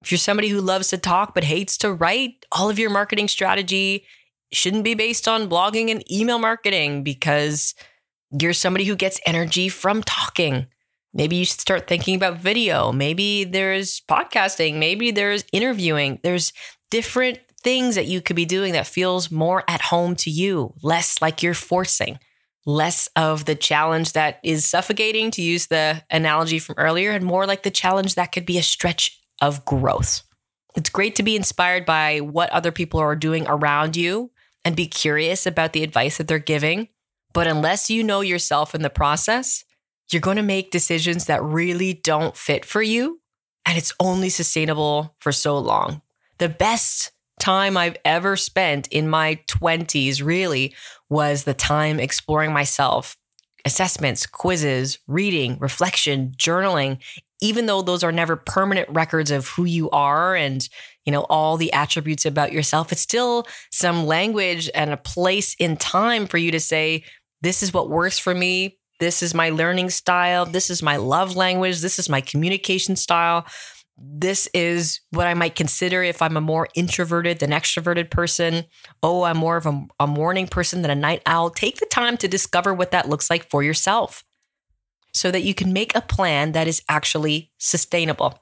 If 0.03 0.11
you're 0.11 0.19
somebody 0.19 0.49
who 0.49 0.61
loves 0.61 0.89
to 0.89 0.97
talk 0.99 1.33
but 1.33 1.43
hates 1.43 1.75
to 1.79 1.91
write, 1.91 2.45
all 2.51 2.69
of 2.69 2.77
your 2.77 2.91
marketing 2.91 3.27
strategy 3.27 4.05
shouldn't 4.51 4.83
be 4.83 4.93
based 4.93 5.27
on 5.27 5.49
blogging 5.49 5.89
and 5.89 6.03
email 6.11 6.37
marketing 6.37 7.03
because 7.03 7.73
you're 8.29 8.53
somebody 8.53 8.85
who 8.85 8.95
gets 8.95 9.19
energy 9.25 9.69
from 9.69 10.03
talking. 10.03 10.67
Maybe 11.13 11.35
you 11.35 11.45
should 11.45 11.59
start 11.59 11.87
thinking 11.87 12.15
about 12.15 12.39
video. 12.39 12.91
Maybe 12.91 13.43
there's 13.43 14.01
podcasting. 14.01 14.77
Maybe 14.77 15.11
there's 15.11 15.45
interviewing. 15.51 16.19
There's 16.23 16.53
different 16.89 17.39
things 17.63 17.95
that 17.95 18.07
you 18.07 18.21
could 18.21 18.35
be 18.35 18.45
doing 18.45 18.73
that 18.73 18.87
feels 18.87 19.31
more 19.31 19.63
at 19.67 19.81
home 19.81 20.15
to 20.17 20.29
you, 20.29 20.73
less 20.81 21.21
like 21.21 21.43
you're 21.43 21.53
forcing, 21.53 22.19
less 22.65 23.07
of 23.15 23.45
the 23.45 23.55
challenge 23.55 24.13
that 24.13 24.39
is 24.43 24.65
suffocating, 24.65 25.31
to 25.31 25.41
use 25.41 25.67
the 25.67 26.03
analogy 26.09 26.59
from 26.59 26.75
earlier, 26.77 27.11
and 27.11 27.23
more 27.23 27.45
like 27.45 27.63
the 27.63 27.71
challenge 27.71 28.15
that 28.15 28.31
could 28.31 28.45
be 28.45 28.57
a 28.57 28.63
stretch 28.63 29.19
of 29.41 29.63
growth. 29.65 30.23
It's 30.75 30.89
great 30.89 31.15
to 31.15 31.23
be 31.23 31.35
inspired 31.35 31.85
by 31.85 32.19
what 32.19 32.49
other 32.49 32.71
people 32.71 32.99
are 32.99 33.15
doing 33.15 33.45
around 33.47 33.95
you 33.95 34.31
and 34.65 34.75
be 34.75 34.87
curious 34.87 35.45
about 35.45 35.73
the 35.73 35.83
advice 35.83 36.17
that 36.17 36.27
they're 36.27 36.39
giving. 36.39 36.87
But 37.33 37.47
unless 37.47 37.89
you 37.89 38.03
know 38.03 38.21
yourself 38.21 38.73
in 38.73 38.81
the 38.81 38.89
process, 38.89 39.63
you're 40.11 40.21
going 40.21 40.37
to 40.37 40.43
make 40.43 40.71
decisions 40.71 41.25
that 41.25 41.43
really 41.43 41.93
don't 41.93 42.35
fit 42.35 42.65
for 42.65 42.81
you. 42.81 43.19
And 43.65 43.77
it's 43.77 43.93
only 43.99 44.29
sustainable 44.29 45.15
for 45.19 45.31
so 45.31 45.57
long 45.57 46.01
the 46.43 46.49
best 46.49 47.11
time 47.39 47.77
I've 47.77 47.97
ever 48.03 48.35
spent 48.35 48.87
in 48.89 49.07
my 49.07 49.39
20s 49.47 50.23
really 50.23 50.75
was 51.09 51.43
the 51.43 51.53
time 51.53 51.99
exploring 51.99 52.51
myself, 52.53 53.15
assessments, 53.65 54.25
quizzes, 54.25 54.99
reading, 55.07 55.57
reflection, 55.59 56.33
journaling, 56.37 56.99
even 57.41 57.65
though 57.65 57.81
those 57.81 58.03
are 58.03 58.11
never 58.11 58.35
permanent 58.35 58.89
records 58.89 59.31
of 59.31 59.47
who 59.47 59.65
you 59.65 59.89
are 59.91 60.35
and 60.35 60.67
you 61.05 61.11
know 61.11 61.25
all 61.29 61.57
the 61.57 61.71
attributes 61.73 62.25
about 62.25 62.53
yourself 62.53 62.93
it's 62.93 63.01
still 63.01 63.45
some 63.71 64.05
language 64.05 64.69
and 64.73 64.91
a 64.91 64.97
place 64.97 65.53
in 65.59 65.75
time 65.75 66.25
for 66.27 66.37
you 66.37 66.51
to 66.51 66.59
say 66.61 67.03
this 67.41 67.61
is 67.61 67.73
what 67.73 67.89
works 67.89 68.17
for 68.17 68.33
me 68.33 68.77
this 68.99 69.23
is 69.23 69.33
my 69.33 69.49
learning 69.49 69.89
style 69.89 70.45
this 70.45 70.69
is 70.69 70.81
my 70.81 70.97
love 70.97 71.35
language 71.35 71.81
this 71.81 71.99
is 71.99 72.09
my 72.09 72.21
communication 72.21 72.95
style 72.95 73.45
this 73.97 74.47
is 74.53 74.99
what 75.11 75.27
I 75.27 75.33
might 75.33 75.55
consider 75.55 76.03
if 76.03 76.21
I'm 76.21 76.35
a 76.35 76.41
more 76.41 76.67
introverted 76.75 77.39
than 77.39 77.51
extroverted 77.51 78.09
person. 78.09 78.65
Oh, 79.03 79.23
I'm 79.23 79.37
more 79.37 79.55
of 79.55 79.65
a, 79.65 79.85
a, 79.99 80.07
morning 80.07 80.47
person 80.47 80.81
than 80.81 80.91
a 80.91 80.95
night 80.95 81.21
owl. 81.25 81.51
Take 81.51 81.79
the 81.79 81.85
time 81.85 82.17
to 82.17 82.27
discover 82.27 82.73
what 82.73 82.91
that 82.91 83.07
looks 83.07 83.29
like 83.29 83.49
for 83.49 83.61
yourself 83.61 84.23
so 85.13 85.29
that 85.29 85.43
you 85.43 85.53
can 85.53 85.73
make 85.73 85.95
a 85.95 86.01
plan 86.01 86.53
that 86.53 86.67
is 86.67 86.81
actually 86.89 87.51
sustainable. 87.59 88.39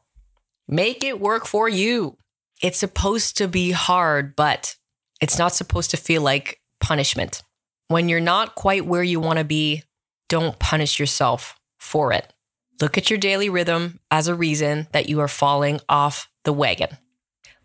Make 0.68 1.04
it 1.04 1.20
work 1.20 1.46
for 1.46 1.68
you. 1.68 2.18
It's 2.62 2.80
supposed 2.80 3.38
to 3.38 3.48
be 3.48 3.72
hard, 3.72 4.36
but 4.36 4.76
it's 5.20 5.38
not 5.38 5.54
supposed 5.54 5.92
to 5.92 5.98
feel 5.98 6.22
like 6.22 6.60
punishment. 6.80 7.44
When 7.88 8.08
you're 8.08 8.22
not 8.22 8.56
quite 8.56 8.86
where 8.86 9.04
you 9.04 9.20
want 9.20 9.40
to 9.40 9.46
be, 9.46 9.84
don't 10.32 10.60
punish 10.60 10.98
yourself 10.98 11.60
for 11.78 12.14
it. 12.14 12.32
Look 12.80 12.98
at 12.98 13.10
your 13.10 13.20
daily 13.20 13.50
rhythm 13.50 14.00
as 14.10 14.30
a 14.30 14.34
reason 14.34 14.88
that 14.94 15.10
you 15.10 15.20
are 15.20 15.28
falling 15.28 15.82
off 15.90 16.30
the 16.46 16.54
wagon. 16.54 16.98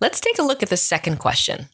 Let's 0.01 0.19
take 0.19 0.37
a 0.41 0.43
look 0.43 0.65
at 0.65 0.69
the 0.69 0.77
second 0.77 1.19
question. 1.19 1.69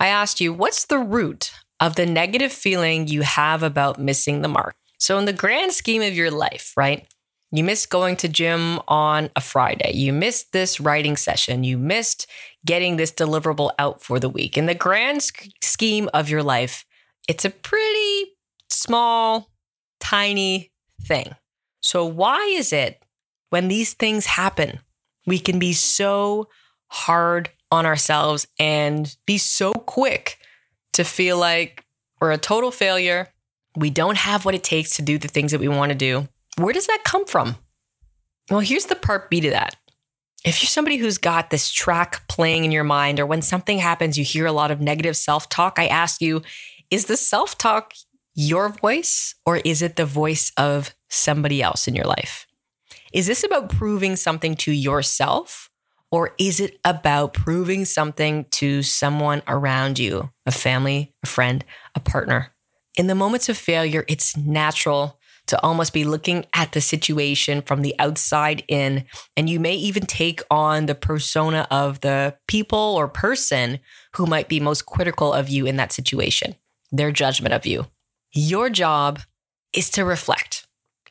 I 0.00 0.08
asked 0.08 0.40
you, 0.40 0.52
what's 0.52 0.86
the 0.86 0.98
root 0.98 1.52
of 1.78 1.94
the 1.94 2.04
negative 2.04 2.50
feeling 2.50 3.06
you 3.06 3.22
have 3.22 3.62
about 3.62 4.00
missing 4.00 4.42
the 4.42 4.48
mark? 4.48 4.74
So, 4.98 5.18
in 5.18 5.24
the 5.24 5.32
grand 5.32 5.70
scheme 5.72 6.02
of 6.02 6.14
your 6.14 6.32
life, 6.32 6.72
right? 6.76 7.06
You 7.52 7.62
missed 7.62 7.88
going 7.88 8.16
to 8.16 8.28
gym 8.28 8.80
on 8.88 9.30
a 9.36 9.40
Friday. 9.40 9.92
You 9.94 10.12
missed 10.12 10.52
this 10.52 10.80
writing 10.80 11.16
session. 11.16 11.62
You 11.62 11.78
missed 11.78 12.26
getting 12.66 12.96
this 12.96 13.12
deliverable 13.12 13.70
out 13.78 14.02
for 14.02 14.18
the 14.18 14.28
week. 14.28 14.58
In 14.58 14.66
the 14.66 14.74
grand 14.74 15.22
scheme 15.62 16.10
of 16.12 16.28
your 16.28 16.42
life, 16.42 16.84
it's 17.28 17.44
a 17.44 17.50
pretty 17.50 18.32
small, 18.68 19.48
tiny 20.04 20.70
thing. 21.02 21.34
So, 21.80 22.04
why 22.04 22.38
is 22.46 22.72
it 22.72 23.02
when 23.50 23.68
these 23.68 23.94
things 23.94 24.26
happen, 24.26 24.80
we 25.26 25.38
can 25.38 25.58
be 25.58 25.72
so 25.72 26.48
hard 26.88 27.50
on 27.70 27.86
ourselves 27.86 28.46
and 28.58 29.16
be 29.26 29.38
so 29.38 29.72
quick 29.72 30.38
to 30.92 31.04
feel 31.04 31.38
like 31.38 31.84
we're 32.20 32.32
a 32.32 32.38
total 32.38 32.70
failure? 32.70 33.28
We 33.76 33.90
don't 33.90 34.18
have 34.18 34.44
what 34.44 34.54
it 34.54 34.62
takes 34.62 34.96
to 34.96 35.02
do 35.02 35.18
the 35.18 35.28
things 35.28 35.50
that 35.52 35.60
we 35.60 35.68
want 35.68 35.90
to 35.90 35.98
do. 35.98 36.28
Where 36.56 36.72
does 36.72 36.86
that 36.86 37.02
come 37.04 37.26
from? 37.26 37.56
Well, 38.50 38.60
here's 38.60 38.86
the 38.86 38.94
part 38.94 39.30
B 39.30 39.40
to 39.40 39.50
that. 39.50 39.76
If 40.44 40.62
you're 40.62 40.68
somebody 40.68 40.98
who's 40.98 41.18
got 41.18 41.50
this 41.50 41.72
track 41.72 42.28
playing 42.28 42.64
in 42.64 42.72
your 42.72 42.84
mind, 42.84 43.18
or 43.18 43.26
when 43.26 43.40
something 43.40 43.78
happens, 43.78 44.18
you 44.18 44.24
hear 44.24 44.46
a 44.46 44.52
lot 44.52 44.70
of 44.70 44.80
negative 44.80 45.16
self 45.16 45.48
talk, 45.48 45.78
I 45.78 45.86
ask 45.86 46.20
you, 46.20 46.42
is 46.90 47.06
the 47.06 47.16
self 47.16 47.56
talk 47.56 47.94
your 48.34 48.68
voice 48.68 49.34
or 49.46 49.58
is 49.58 49.82
it 49.82 49.96
the 49.96 50.04
voice 50.04 50.52
of 50.56 50.94
somebody 51.08 51.62
else 51.62 51.86
in 51.88 51.94
your 51.94 52.06
life? 52.06 52.46
Is 53.12 53.26
this 53.26 53.44
about 53.44 53.70
proving 53.70 54.16
something 54.16 54.56
to 54.56 54.72
yourself 54.72 55.70
or 56.10 56.34
is 56.38 56.60
it 56.60 56.78
about 56.84 57.32
proving 57.32 57.84
something 57.84 58.46
to 58.52 58.82
someone 58.82 59.42
around 59.48 59.98
you, 59.98 60.30
a 60.46 60.52
family, 60.52 61.12
a 61.22 61.26
friend, 61.26 61.64
a 61.94 62.00
partner? 62.00 62.52
In 62.96 63.06
the 63.06 63.14
moments 63.14 63.48
of 63.48 63.56
failure, 63.56 64.04
it's 64.08 64.36
natural 64.36 65.18
to 65.46 65.60
almost 65.62 65.92
be 65.92 66.04
looking 66.04 66.46
at 66.54 66.72
the 66.72 66.80
situation 66.80 67.62
from 67.62 67.82
the 67.82 67.94
outside 67.98 68.64
in. 68.68 69.04
And 69.36 69.50
you 69.50 69.60
may 69.60 69.74
even 69.74 70.06
take 70.06 70.40
on 70.50 70.86
the 70.86 70.94
persona 70.94 71.66
of 71.70 72.00
the 72.00 72.34
people 72.48 72.78
or 72.78 73.08
person 73.08 73.80
who 74.14 74.26
might 74.26 74.48
be 74.48 74.60
most 74.60 74.86
critical 74.86 75.32
of 75.32 75.48
you 75.48 75.66
in 75.66 75.76
that 75.76 75.92
situation, 75.92 76.54
their 76.90 77.12
judgment 77.12 77.52
of 77.52 77.66
you. 77.66 77.86
Your 78.34 78.68
job 78.68 79.20
is 79.72 79.90
to 79.90 80.04
reflect. 80.04 80.66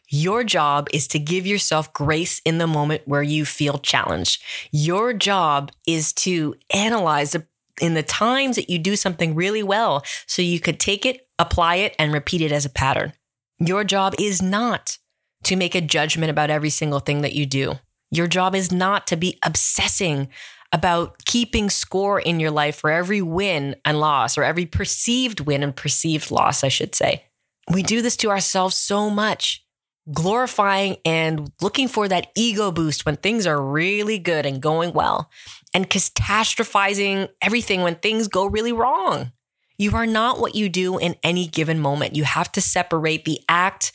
Your 0.10 0.44
job 0.44 0.90
is 0.94 1.08
to 1.08 1.20
give 1.20 1.48
yourself 1.48 1.92
grace 1.94 2.42
in 2.46 2.60
the 2.60 2.68
moment 2.68 3.02
where 3.06 3.24
you 3.24 3.46
feel 3.46 3.80
challenged. 3.80 4.44
Your 4.72 5.14
job 5.14 5.72
is 5.88 6.14
to 6.14 6.56
analyze 6.72 7.36
in 7.82 7.94
the 7.96 8.04
times 8.04 8.58
that 8.58 8.70
you 8.70 8.78
do 8.78 8.96
something 8.96 9.34
really 9.34 9.64
well 9.64 10.04
so 10.28 10.42
you 10.42 10.60
could 10.60 10.80
take 10.80 11.06
it, 11.06 11.28
apply 11.40 11.76
it, 11.78 11.96
and 11.98 12.14
repeat 12.14 12.42
it 12.42 12.52
as 12.52 12.66
a 12.66 12.70
pattern. 12.70 13.14
Your 13.58 13.84
job 13.84 14.14
is 14.20 14.42
not 14.42 14.98
to 15.44 15.56
make 15.56 15.76
a 15.76 15.82
judgment 15.82 16.30
about 16.30 16.50
every 16.50 16.70
single 16.70 17.00
thing 17.00 17.22
that 17.22 17.34
you 17.34 17.46
do. 17.46 17.80
Your 18.12 18.28
job 18.28 18.54
is 18.54 18.72
not 18.72 19.08
to 19.08 19.16
be 19.16 19.40
obsessing 19.42 20.30
about 20.74 21.24
keeping 21.24 21.70
score 21.70 22.20
in 22.20 22.40
your 22.40 22.52
life 22.52 22.78
for 22.78 22.90
every 22.90 23.22
win 23.22 23.76
and 23.86 24.00
loss, 24.00 24.38
or 24.38 24.44
every 24.44 24.66
perceived 24.66 25.40
win 25.40 25.64
and 25.64 25.76
perceived 25.76 26.32
loss, 26.32 26.64
I 26.64 26.68
should 26.68 26.96
say. 26.96 27.24
We 27.72 27.84
do 27.84 28.02
this 28.02 28.18
to 28.18 28.32
ourselves 28.32 28.76
so 28.76 29.10
much, 29.10 29.64
glorifying 30.12 30.98
and 31.06 31.52
looking 31.62 31.88
for 31.88 32.08
that 32.08 32.28
ego 32.36 32.72
boost 32.72 33.06
when 33.06 33.18
things 33.18 33.48
are 33.48 33.62
really 33.62 34.18
good 34.18 34.46
and 34.46 34.62
going 34.62 34.94
well, 34.94 35.30
and 35.74 35.90
catastrophizing 35.90 37.30
everything 37.42 37.84
when 37.84 37.96
things 37.96 38.28
go 38.28 38.46
really 38.46 38.74
wrong. 38.74 39.32
You 39.78 39.96
are 39.96 40.08
not 40.08 40.40
what 40.40 40.56
you 40.56 40.70
do 40.70 40.98
in 40.98 41.16
any 41.24 41.48
given 41.48 41.80
moment. 41.80 42.16
You 42.16 42.24
have 42.24 42.52
to 42.54 42.62
separate 42.62 43.26
the 43.26 43.40
act 43.48 43.92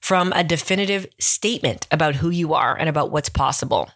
from 0.00 0.32
a 0.34 0.44
definitive 0.44 1.06
statement 1.20 1.86
about 1.90 2.16
who 2.16 2.28
you 2.28 2.54
are 2.54 2.76
and 2.76 2.88
about 2.88 3.10
what's 3.10 3.28
possible. 3.28 3.88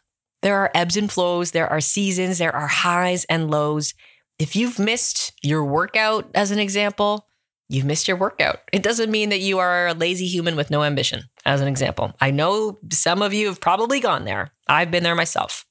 There 0.42 0.56
are 0.56 0.70
ebbs 0.74 0.96
and 0.96 1.10
flows, 1.10 1.50
there 1.50 1.68
are 1.68 1.80
seasons, 1.80 2.38
there 2.38 2.54
are 2.54 2.66
highs 2.66 3.24
and 3.24 3.50
lows. 3.50 3.94
If 4.38 4.54
you've 4.54 4.78
missed 4.78 5.32
your 5.42 5.64
workout, 5.64 6.30
as 6.34 6.50
an 6.50 6.58
example, 6.58 7.26
you've 7.68 7.86
missed 7.86 8.06
your 8.06 8.16
workout. 8.16 8.60
It 8.72 8.82
doesn't 8.82 9.10
mean 9.10 9.30
that 9.30 9.40
you 9.40 9.58
are 9.58 9.88
a 9.88 9.94
lazy 9.94 10.26
human 10.26 10.54
with 10.54 10.70
no 10.70 10.84
ambition, 10.84 11.24
as 11.44 11.60
an 11.60 11.68
example. 11.68 12.14
I 12.20 12.30
know 12.30 12.78
some 12.90 13.22
of 13.22 13.32
you 13.32 13.46
have 13.46 13.60
probably 13.60 13.98
gone 13.98 14.24
there. 14.24 14.50
I've 14.68 14.90
been 14.90 15.02
there 15.02 15.14
myself. 15.14 15.64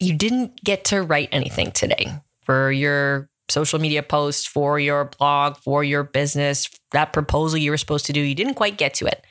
You 0.00 0.14
didn't 0.14 0.62
get 0.64 0.84
to 0.86 1.02
write 1.02 1.28
anything 1.32 1.72
today 1.72 2.06
for 2.42 2.72
your 2.72 3.28
social 3.48 3.78
media 3.78 4.02
post, 4.02 4.48
for 4.48 4.78
your 4.78 5.04
blog, 5.18 5.56
for 5.58 5.84
your 5.84 6.02
business, 6.02 6.68
that 6.92 7.12
proposal 7.12 7.58
you 7.58 7.70
were 7.70 7.76
supposed 7.76 8.06
to 8.06 8.12
do. 8.12 8.20
You 8.20 8.34
didn't 8.34 8.54
quite 8.54 8.78
get 8.78 8.94
to 8.94 9.06
it. 9.06 9.24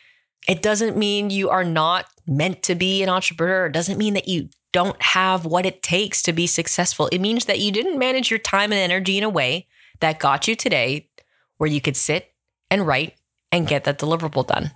It 0.48 0.62
doesn't 0.62 0.96
mean 0.96 1.32
you 1.32 1.50
are 1.50 1.64
not 1.64 2.06
meant 2.28 2.64
to 2.64 2.76
be 2.76 3.04
an 3.04 3.10
entrepreneur. 3.10 3.66
It 3.66 3.74
doesn't 3.74 3.98
mean 3.98 4.14
that 4.14 4.28
you 4.28 4.50
don't 4.76 5.02
have 5.02 5.46
what 5.46 5.66
it 5.66 5.82
takes 5.82 6.22
to 6.22 6.34
be 6.34 6.46
successful. 6.46 7.08
It 7.10 7.22
means 7.22 7.46
that 7.46 7.60
you 7.60 7.72
didn't 7.72 7.98
manage 7.98 8.30
your 8.30 8.40
time 8.40 8.74
and 8.74 8.82
energy 8.82 9.18
in 9.18 9.24
a 9.24 9.30
way 9.30 9.68
that 10.02 10.20
got 10.20 10.50
you 10.50 10.56
today 10.56 11.08
where 11.56 11.70
you 11.70 11.80
could 11.80 11.96
sit 11.96 12.30
and 12.70 12.86
write 12.86 13.14
and 13.54 13.70
get 13.70 13.86
that 13.86 13.98
deliverable 13.98 14.46
done. 14.46 14.72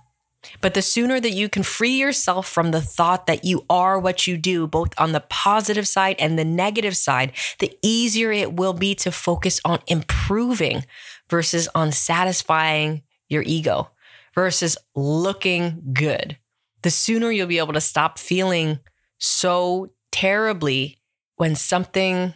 But 0.62 0.72
the 0.72 0.80
sooner 0.80 1.20
that 1.20 1.32
you 1.32 1.50
can 1.50 1.62
free 1.62 1.98
yourself 1.98 2.48
from 2.48 2.70
the 2.70 2.80
thought 2.80 3.26
that 3.26 3.44
you 3.44 3.66
are 3.68 4.00
what 4.00 4.26
you 4.26 4.38
do, 4.38 4.66
both 4.66 4.98
on 4.98 5.12
the 5.12 5.20
positive 5.20 5.86
side 5.86 6.16
and 6.18 6.38
the 6.38 6.46
negative 6.46 6.96
side, 6.96 7.32
the 7.58 7.76
easier 7.82 8.32
it 8.32 8.54
will 8.54 8.72
be 8.72 8.94
to 8.94 9.12
focus 9.12 9.60
on 9.66 9.80
improving 9.86 10.86
versus 11.28 11.68
on 11.74 11.92
satisfying 11.92 13.02
your 13.28 13.42
ego 13.44 13.90
versus 14.34 14.78
looking 14.96 15.92
good. 15.92 16.38
The 16.80 16.90
sooner 16.90 17.30
you'll 17.30 17.48
be 17.48 17.58
able 17.58 17.74
to 17.74 17.82
stop 17.82 18.18
feeling 18.18 18.78
so 19.20 19.90
terribly 20.10 20.98
when 21.36 21.54
something 21.54 22.34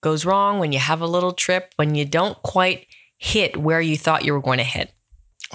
goes 0.00 0.24
wrong, 0.24 0.58
when 0.58 0.72
you 0.72 0.78
have 0.78 1.02
a 1.02 1.06
little 1.06 1.32
trip, 1.32 1.74
when 1.76 1.94
you 1.94 2.06
don't 2.06 2.40
quite 2.42 2.86
hit 3.18 3.56
where 3.56 3.80
you 3.80 3.98
thought 3.98 4.24
you 4.24 4.32
were 4.32 4.40
going 4.40 4.58
to 4.58 4.64
hit. 4.64 4.92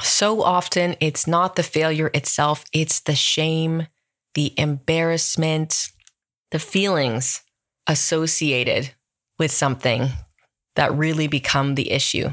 So 0.03 0.44
often, 0.44 0.96
it's 1.00 1.25
not 1.25 1.55
the 1.55 1.63
failure 1.63 2.12
itself, 2.13 2.65
it's 2.74 3.00
the 3.00 3.15
shame, 3.15 3.88
the 4.34 4.53
embarrassment, 4.58 5.89
the 6.51 6.60
feelings 6.60 7.41
associated 7.88 8.91
with 9.39 9.51
something 9.51 10.10
that 10.75 10.96
really 10.96 11.27
become 11.27 11.75
the 11.75 11.91
issue. 11.91 12.29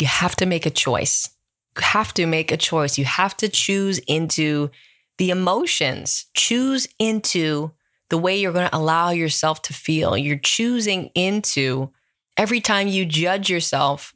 You 0.00 0.06
have 0.06 0.34
to 0.36 0.46
make 0.46 0.66
a 0.66 0.70
choice. 0.70 1.28
You 1.76 1.82
have 1.82 2.14
to 2.14 2.26
make 2.26 2.50
a 2.50 2.56
choice. 2.56 2.98
You 2.98 3.04
have 3.04 3.36
to 3.38 3.48
choose 3.48 3.98
into 4.00 4.70
the 5.18 5.30
emotions, 5.30 6.26
choose 6.34 6.88
into 6.98 7.72
the 8.08 8.18
way 8.18 8.38
you're 8.40 8.52
going 8.52 8.68
to 8.68 8.76
allow 8.76 9.10
yourself 9.10 9.62
to 9.62 9.74
feel. 9.74 10.16
You're 10.16 10.38
choosing 10.38 11.10
into 11.14 11.90
every 12.36 12.60
time 12.60 12.88
you 12.88 13.04
judge 13.04 13.50
yourself 13.50 14.14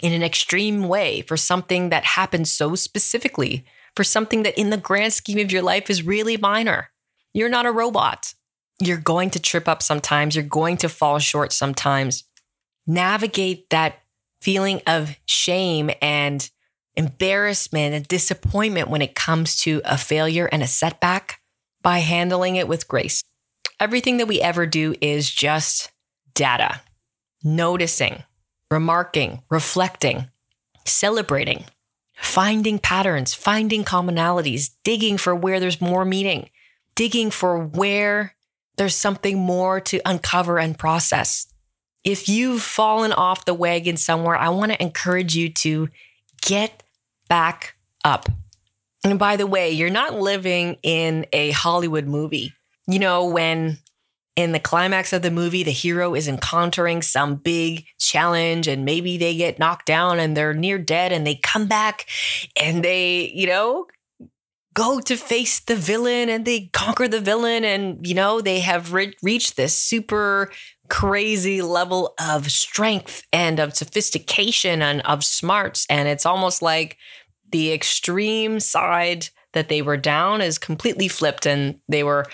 in 0.00 0.12
an 0.12 0.22
extreme 0.22 0.88
way 0.88 1.22
for 1.22 1.36
something 1.36 1.90
that 1.90 2.04
happens 2.04 2.50
so 2.50 2.74
specifically, 2.74 3.64
for 3.94 4.04
something 4.04 4.42
that 4.44 4.58
in 4.58 4.70
the 4.70 4.76
grand 4.76 5.12
scheme 5.12 5.38
of 5.38 5.52
your 5.52 5.62
life 5.62 5.90
is 5.90 6.02
really 6.02 6.36
minor. 6.36 6.88
You're 7.32 7.48
not 7.48 7.66
a 7.66 7.72
robot. 7.72 8.34
You're 8.80 8.96
going 8.98 9.30
to 9.30 9.40
trip 9.40 9.68
up 9.68 9.82
sometimes, 9.82 10.34
you're 10.34 10.44
going 10.44 10.76
to 10.78 10.88
fall 10.88 11.18
short 11.18 11.52
sometimes. 11.52 12.24
Navigate 12.86 13.70
that 13.70 14.00
feeling 14.40 14.82
of 14.88 15.16
shame 15.24 15.90
and 16.00 16.50
embarrassment 16.96 17.94
and 17.94 18.06
disappointment 18.06 18.88
when 18.88 19.02
it 19.02 19.14
comes 19.14 19.56
to 19.62 19.80
a 19.84 19.96
failure 19.96 20.46
and 20.46 20.62
a 20.62 20.66
setback 20.66 21.40
by 21.82 21.98
handling 21.98 22.56
it 22.56 22.68
with 22.68 22.88
grace. 22.88 23.22
Everything 23.80 24.18
that 24.18 24.28
we 24.28 24.40
ever 24.40 24.66
do 24.66 24.94
is 25.00 25.30
just 25.30 25.90
data, 26.34 26.80
noticing, 27.42 28.22
remarking, 28.70 29.42
reflecting, 29.50 30.26
celebrating, 30.84 31.64
finding 32.14 32.78
patterns, 32.78 33.34
finding 33.34 33.84
commonalities, 33.84 34.70
digging 34.84 35.18
for 35.18 35.34
where 35.34 35.58
there's 35.58 35.80
more 35.80 36.04
meaning, 36.04 36.48
digging 36.94 37.30
for 37.30 37.58
where 37.58 38.34
there's 38.76 38.94
something 38.94 39.38
more 39.38 39.80
to 39.80 40.00
uncover 40.06 40.58
and 40.58 40.78
process. 40.78 41.46
If 42.04 42.28
you've 42.28 42.62
fallen 42.62 43.12
off 43.12 43.44
the 43.44 43.54
wagon 43.54 43.96
somewhere, 43.96 44.36
I 44.36 44.48
want 44.48 44.72
to 44.72 44.82
encourage 44.82 45.36
you 45.36 45.50
to 45.50 45.88
get 46.40 46.81
back 47.32 47.74
up. 48.04 48.28
And 49.04 49.18
by 49.18 49.36
the 49.36 49.46
way, 49.46 49.70
you're 49.70 49.88
not 49.88 50.20
living 50.20 50.76
in 50.82 51.24
a 51.32 51.50
Hollywood 51.52 52.06
movie. 52.06 52.52
You 52.86 52.98
know, 52.98 53.24
when 53.24 53.78
in 54.36 54.52
the 54.52 54.60
climax 54.60 55.14
of 55.14 55.22
the 55.22 55.30
movie, 55.30 55.62
the 55.62 55.70
hero 55.70 56.14
is 56.14 56.28
encountering 56.28 57.00
some 57.00 57.36
big 57.36 57.86
challenge 57.98 58.68
and 58.68 58.84
maybe 58.84 59.16
they 59.16 59.34
get 59.34 59.58
knocked 59.58 59.86
down 59.86 60.18
and 60.18 60.36
they're 60.36 60.52
near 60.52 60.76
dead 60.76 61.10
and 61.10 61.26
they 61.26 61.36
come 61.36 61.66
back 61.66 62.04
and 62.54 62.84
they, 62.84 63.32
you 63.34 63.46
know, 63.46 63.86
go 64.74 65.00
to 65.00 65.16
face 65.16 65.58
the 65.60 65.76
villain 65.76 66.28
and 66.28 66.44
they 66.44 66.68
conquer 66.74 67.08
the 67.08 67.20
villain 67.20 67.64
and, 67.64 68.06
you 68.06 68.14
know, 68.14 68.42
they 68.42 68.60
have 68.60 68.92
re- 68.92 69.14
reached 69.22 69.56
this 69.56 69.74
super 69.74 70.50
crazy 70.92 71.62
level 71.62 72.12
of 72.20 72.50
strength 72.50 73.22
and 73.32 73.58
of 73.58 73.74
sophistication 73.74 74.82
and 74.82 75.00
of 75.06 75.24
smarts. 75.24 75.86
And 75.88 76.06
it's 76.06 76.26
almost 76.26 76.60
like 76.60 76.98
the 77.52 77.72
extreme 77.72 78.60
side 78.60 79.28
that 79.52 79.68
they 79.68 79.82
were 79.82 79.96
down 79.96 80.40
is 80.40 80.58
completely 80.58 81.08
flipped 81.08 81.46
and 81.46 81.78
they 81.88 82.02
were 82.02 82.26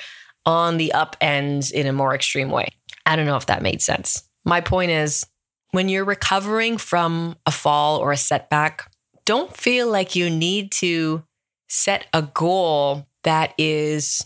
on 0.47 0.79
the 0.79 0.93
up 0.93 1.17
end 1.21 1.71
in 1.73 1.87
a 1.87 1.93
more 1.93 2.15
extreme 2.15 2.51
way. 2.51 2.69
I 3.05 3.17
don't 3.17 3.27
know 3.27 3.37
if 3.37 3.47
that 3.47 3.63
made 3.63 3.83
sense. 3.83 4.23
My 4.45 4.61
point 4.61 4.91
is 4.91 5.27
when 5.73 5.89
you're 5.89 6.05
recovering 6.05 6.79
from 6.79 7.37
a 7.45 7.51
fall 7.51 7.99
or 7.99 8.13
a 8.13 8.17
setback, 8.17 8.91
don't 9.25 9.55
feel 9.55 9.91
like 9.91 10.17
you 10.17 10.31
need 10.31 10.73
to 10.73 11.23
set 11.69 12.07
a 12.15 12.23
goal 12.23 13.07
that 13.25 13.53
is 13.59 14.25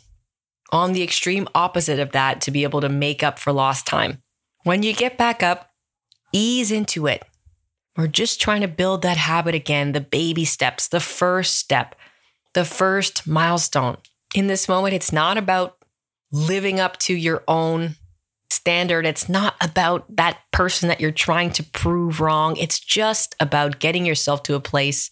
on 0.71 0.93
the 0.93 1.03
extreme 1.03 1.49
opposite 1.55 1.99
of 1.99 2.13
that 2.13 2.41
to 2.43 2.51
be 2.51 2.63
able 2.63 2.81
to 2.81 2.89
make 2.89 3.23
up 3.23 3.39
for 3.39 3.53
lost 3.53 3.87
time. 3.87 4.19
When 4.65 4.83
you 4.83 4.95
get 4.95 5.19
back 5.19 5.43
up, 5.43 5.71
ease 6.33 6.71
into 6.71 7.07
it. 7.07 7.25
We're 7.97 8.07
just 8.07 8.41
trying 8.41 8.63
to 8.63 8.69
build 8.69 9.03
that 9.03 9.19
habit 9.19 9.55
again, 9.55 9.93
the 9.93 10.01
baby 10.01 10.45
steps, 10.45 10.89
the 10.89 11.01
first 11.01 11.57
step, 11.57 11.95
the 12.55 12.65
first 12.65 13.27
milestone. 13.27 13.99
In 14.35 14.47
this 14.47 14.69
moment, 14.69 14.95
it's 14.95 15.13
not 15.13 15.37
about 15.37 15.77
living 16.31 16.81
up 16.81 16.97
to 17.01 17.15
your 17.15 17.45
own 17.47 17.97
standard. 18.51 19.05
It's 19.05 19.29
not 19.29 19.57
about 19.61 20.17
that 20.17 20.39
person 20.53 20.89
that 20.89 21.01
you're 21.01 21.11
trying 21.11 21.51
to 21.53 21.63
prove 21.63 22.21
wrong. 22.21 22.57
It's 22.57 22.81
just 22.81 23.35
about 23.41 23.79
getting 23.79 24.07
yourself 24.07 24.43
to 24.45 24.55
a 24.55 24.61
place 24.61 25.11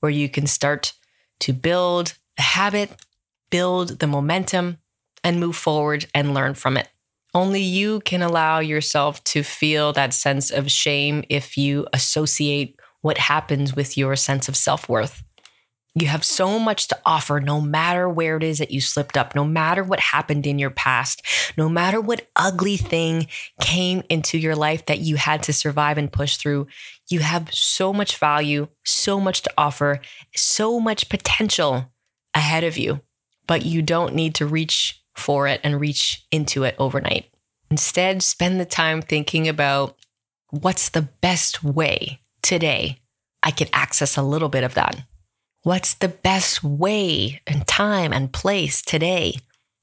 where 0.00 0.10
you 0.10 0.28
can 0.28 0.46
start 0.46 0.92
to 1.40 1.52
build 1.52 2.14
the 2.36 2.42
habit, 2.42 2.90
build 3.50 4.00
the 4.00 4.06
momentum, 4.06 4.78
and 5.22 5.40
move 5.40 5.56
forward 5.56 6.06
and 6.14 6.34
learn 6.34 6.54
from 6.54 6.76
it. 6.76 6.88
Only 7.36 7.60
you 7.60 8.00
can 8.00 8.22
allow 8.22 8.60
yourself 8.60 9.22
to 9.24 9.42
feel 9.42 9.92
that 9.92 10.14
sense 10.14 10.50
of 10.50 10.70
shame 10.70 11.22
if 11.28 11.58
you 11.58 11.86
associate 11.92 12.80
what 13.02 13.18
happens 13.18 13.76
with 13.76 13.98
your 13.98 14.16
sense 14.16 14.48
of 14.48 14.56
self 14.56 14.88
worth. 14.88 15.22
You 15.94 16.06
have 16.06 16.24
so 16.24 16.58
much 16.58 16.88
to 16.88 16.98
offer, 17.04 17.38
no 17.38 17.60
matter 17.60 18.08
where 18.08 18.38
it 18.38 18.42
is 18.42 18.56
that 18.56 18.70
you 18.70 18.80
slipped 18.80 19.18
up, 19.18 19.34
no 19.34 19.44
matter 19.44 19.84
what 19.84 20.00
happened 20.00 20.46
in 20.46 20.58
your 20.58 20.70
past, 20.70 21.20
no 21.58 21.68
matter 21.68 22.00
what 22.00 22.26
ugly 22.36 22.78
thing 22.78 23.26
came 23.60 24.02
into 24.08 24.38
your 24.38 24.56
life 24.56 24.86
that 24.86 25.00
you 25.00 25.16
had 25.16 25.42
to 25.42 25.52
survive 25.52 25.98
and 25.98 26.10
push 26.10 26.38
through. 26.38 26.66
You 27.08 27.20
have 27.20 27.52
so 27.52 27.92
much 27.92 28.16
value, 28.16 28.68
so 28.82 29.20
much 29.20 29.42
to 29.42 29.52
offer, 29.58 30.00
so 30.34 30.80
much 30.80 31.10
potential 31.10 31.92
ahead 32.34 32.64
of 32.64 32.78
you, 32.78 33.00
but 33.46 33.66
you 33.66 33.82
don't 33.82 34.14
need 34.14 34.34
to 34.36 34.46
reach 34.46 35.02
for 35.16 35.46
it 35.46 35.60
and 35.64 35.80
reach 35.80 36.26
into 36.30 36.64
it 36.64 36.74
overnight. 36.78 37.26
Instead, 37.70 38.22
spend 38.22 38.60
the 38.60 38.64
time 38.64 39.02
thinking 39.02 39.48
about 39.48 39.96
what's 40.50 40.88
the 40.88 41.02
best 41.02 41.64
way 41.64 42.20
today 42.42 42.98
I 43.42 43.50
can 43.50 43.68
access 43.72 44.16
a 44.16 44.22
little 44.22 44.48
bit 44.48 44.64
of 44.64 44.74
that. 44.74 45.02
What's 45.62 45.94
the 45.94 46.08
best 46.08 46.64
way 46.64 47.40
and 47.46 47.66
time 47.66 48.12
and 48.12 48.32
place 48.32 48.82
today 48.82 49.36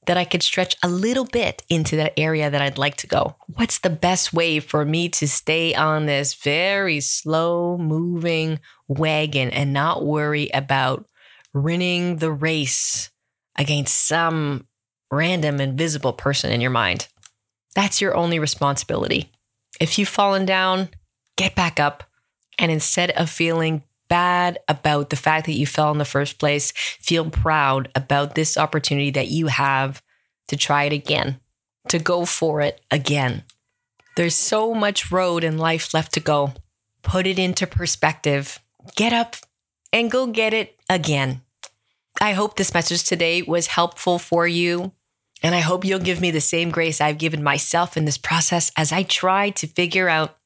that 0.06 0.18
I 0.18 0.24
could 0.24 0.42
stretch 0.42 0.76
a 0.82 0.88
little 0.88 1.24
bit 1.24 1.62
into 1.70 1.96
that 1.96 2.12
area 2.18 2.50
that 2.50 2.60
I'd 2.60 2.78
like 2.78 2.96
to 2.96 3.06
go? 3.06 3.36
What's 3.54 3.78
the 3.78 3.90
best 3.90 4.34
way 4.34 4.60
for 4.60 4.84
me 4.84 5.08
to 5.10 5.26
stay 5.26 5.74
on 5.74 6.06
this 6.06 6.34
very 6.34 7.00
slow 7.00 7.78
moving 7.78 8.60
wagon 8.88 9.50
and 9.50 9.72
not 9.72 10.04
worry 10.04 10.50
about 10.52 11.06
winning 11.54 12.16
the 12.16 12.32
race 12.32 13.10
against 13.56 14.06
some 14.06 14.66
random 15.14 15.60
invisible 15.60 16.12
person 16.12 16.50
in 16.50 16.60
your 16.60 16.70
mind? 16.70 17.08
That's 17.74 18.00
your 18.00 18.16
only 18.16 18.38
responsibility. 18.38 19.30
If 19.80 19.98
you've 19.98 20.08
fallen 20.08 20.44
down, 20.44 20.90
get 21.36 21.54
back 21.54 21.80
up. 21.80 22.04
And 22.58 22.70
instead 22.70 23.10
of 23.12 23.30
feeling 23.30 23.82
bad 24.08 24.58
about 24.68 25.10
the 25.10 25.16
fact 25.16 25.46
that 25.46 25.54
you 25.54 25.66
fell 25.66 25.90
in 25.90 25.98
the 25.98 26.04
first 26.04 26.38
place. 26.38 26.72
Feel 26.76 27.30
proud 27.30 27.88
about 27.94 28.34
this 28.34 28.56
opportunity 28.56 29.10
that 29.10 29.28
you 29.28 29.48
have 29.48 30.02
to 30.48 30.56
try 30.56 30.84
it 30.84 30.92
again. 30.92 31.40
to 31.88 31.98
go 31.98 32.24
for 32.24 32.60
it 32.60 32.80
again. 32.90 33.42
There's 34.16 34.34
so 34.34 34.72
much 34.74 35.10
road 35.10 35.44
and 35.44 35.58
life 35.58 35.92
left 35.92 36.14
to 36.14 36.20
go. 36.20 36.54
Put 37.02 37.26
it 37.26 37.38
into 37.38 37.66
perspective. 37.66 38.58
Get 38.96 39.12
up 39.12 39.36
and 39.92 40.10
go 40.10 40.26
get 40.26 40.54
it 40.54 40.78
again. 40.88 41.42
I 42.20 42.32
hope 42.32 42.56
this 42.56 42.72
message 42.72 43.04
today 43.04 43.42
was 43.42 43.66
helpful 43.66 44.18
for 44.18 44.46
you. 44.46 44.92
And 45.44 45.54
I 45.54 45.60
hope 45.60 45.84
you'll 45.84 45.98
give 45.98 46.22
me 46.22 46.30
the 46.30 46.40
same 46.40 46.70
grace 46.70 47.02
I've 47.02 47.18
given 47.18 47.42
myself 47.42 47.98
in 47.98 48.06
this 48.06 48.16
process 48.16 48.72
as 48.78 48.92
I 48.92 49.02
try 49.02 49.50
to 49.50 49.66
figure 49.66 50.08
out 50.08 50.38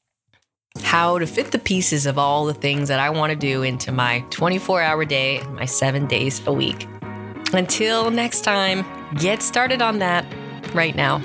how 0.81 1.17
to 1.17 1.25
fit 1.25 1.51
the 1.51 1.57
pieces 1.57 2.05
of 2.05 2.17
all 2.17 2.45
the 2.45 2.53
things 2.53 2.89
that 2.89 2.99
I 2.99 3.09
want 3.09 3.31
to 3.31 3.37
do 3.37 3.63
into 3.63 3.93
my 3.93 4.25
24 4.29 4.81
hour 4.81 5.05
day 5.05 5.37
and 5.37 5.55
my 5.55 5.63
seven 5.63 6.05
days 6.05 6.45
a 6.45 6.51
week. 6.51 6.85
Until 7.53 8.11
next 8.11 8.41
time, 8.41 8.85
get 9.15 9.41
started 9.41 9.81
on 9.81 9.99
that 9.99 10.25
right 10.73 10.95
now. 10.95 11.23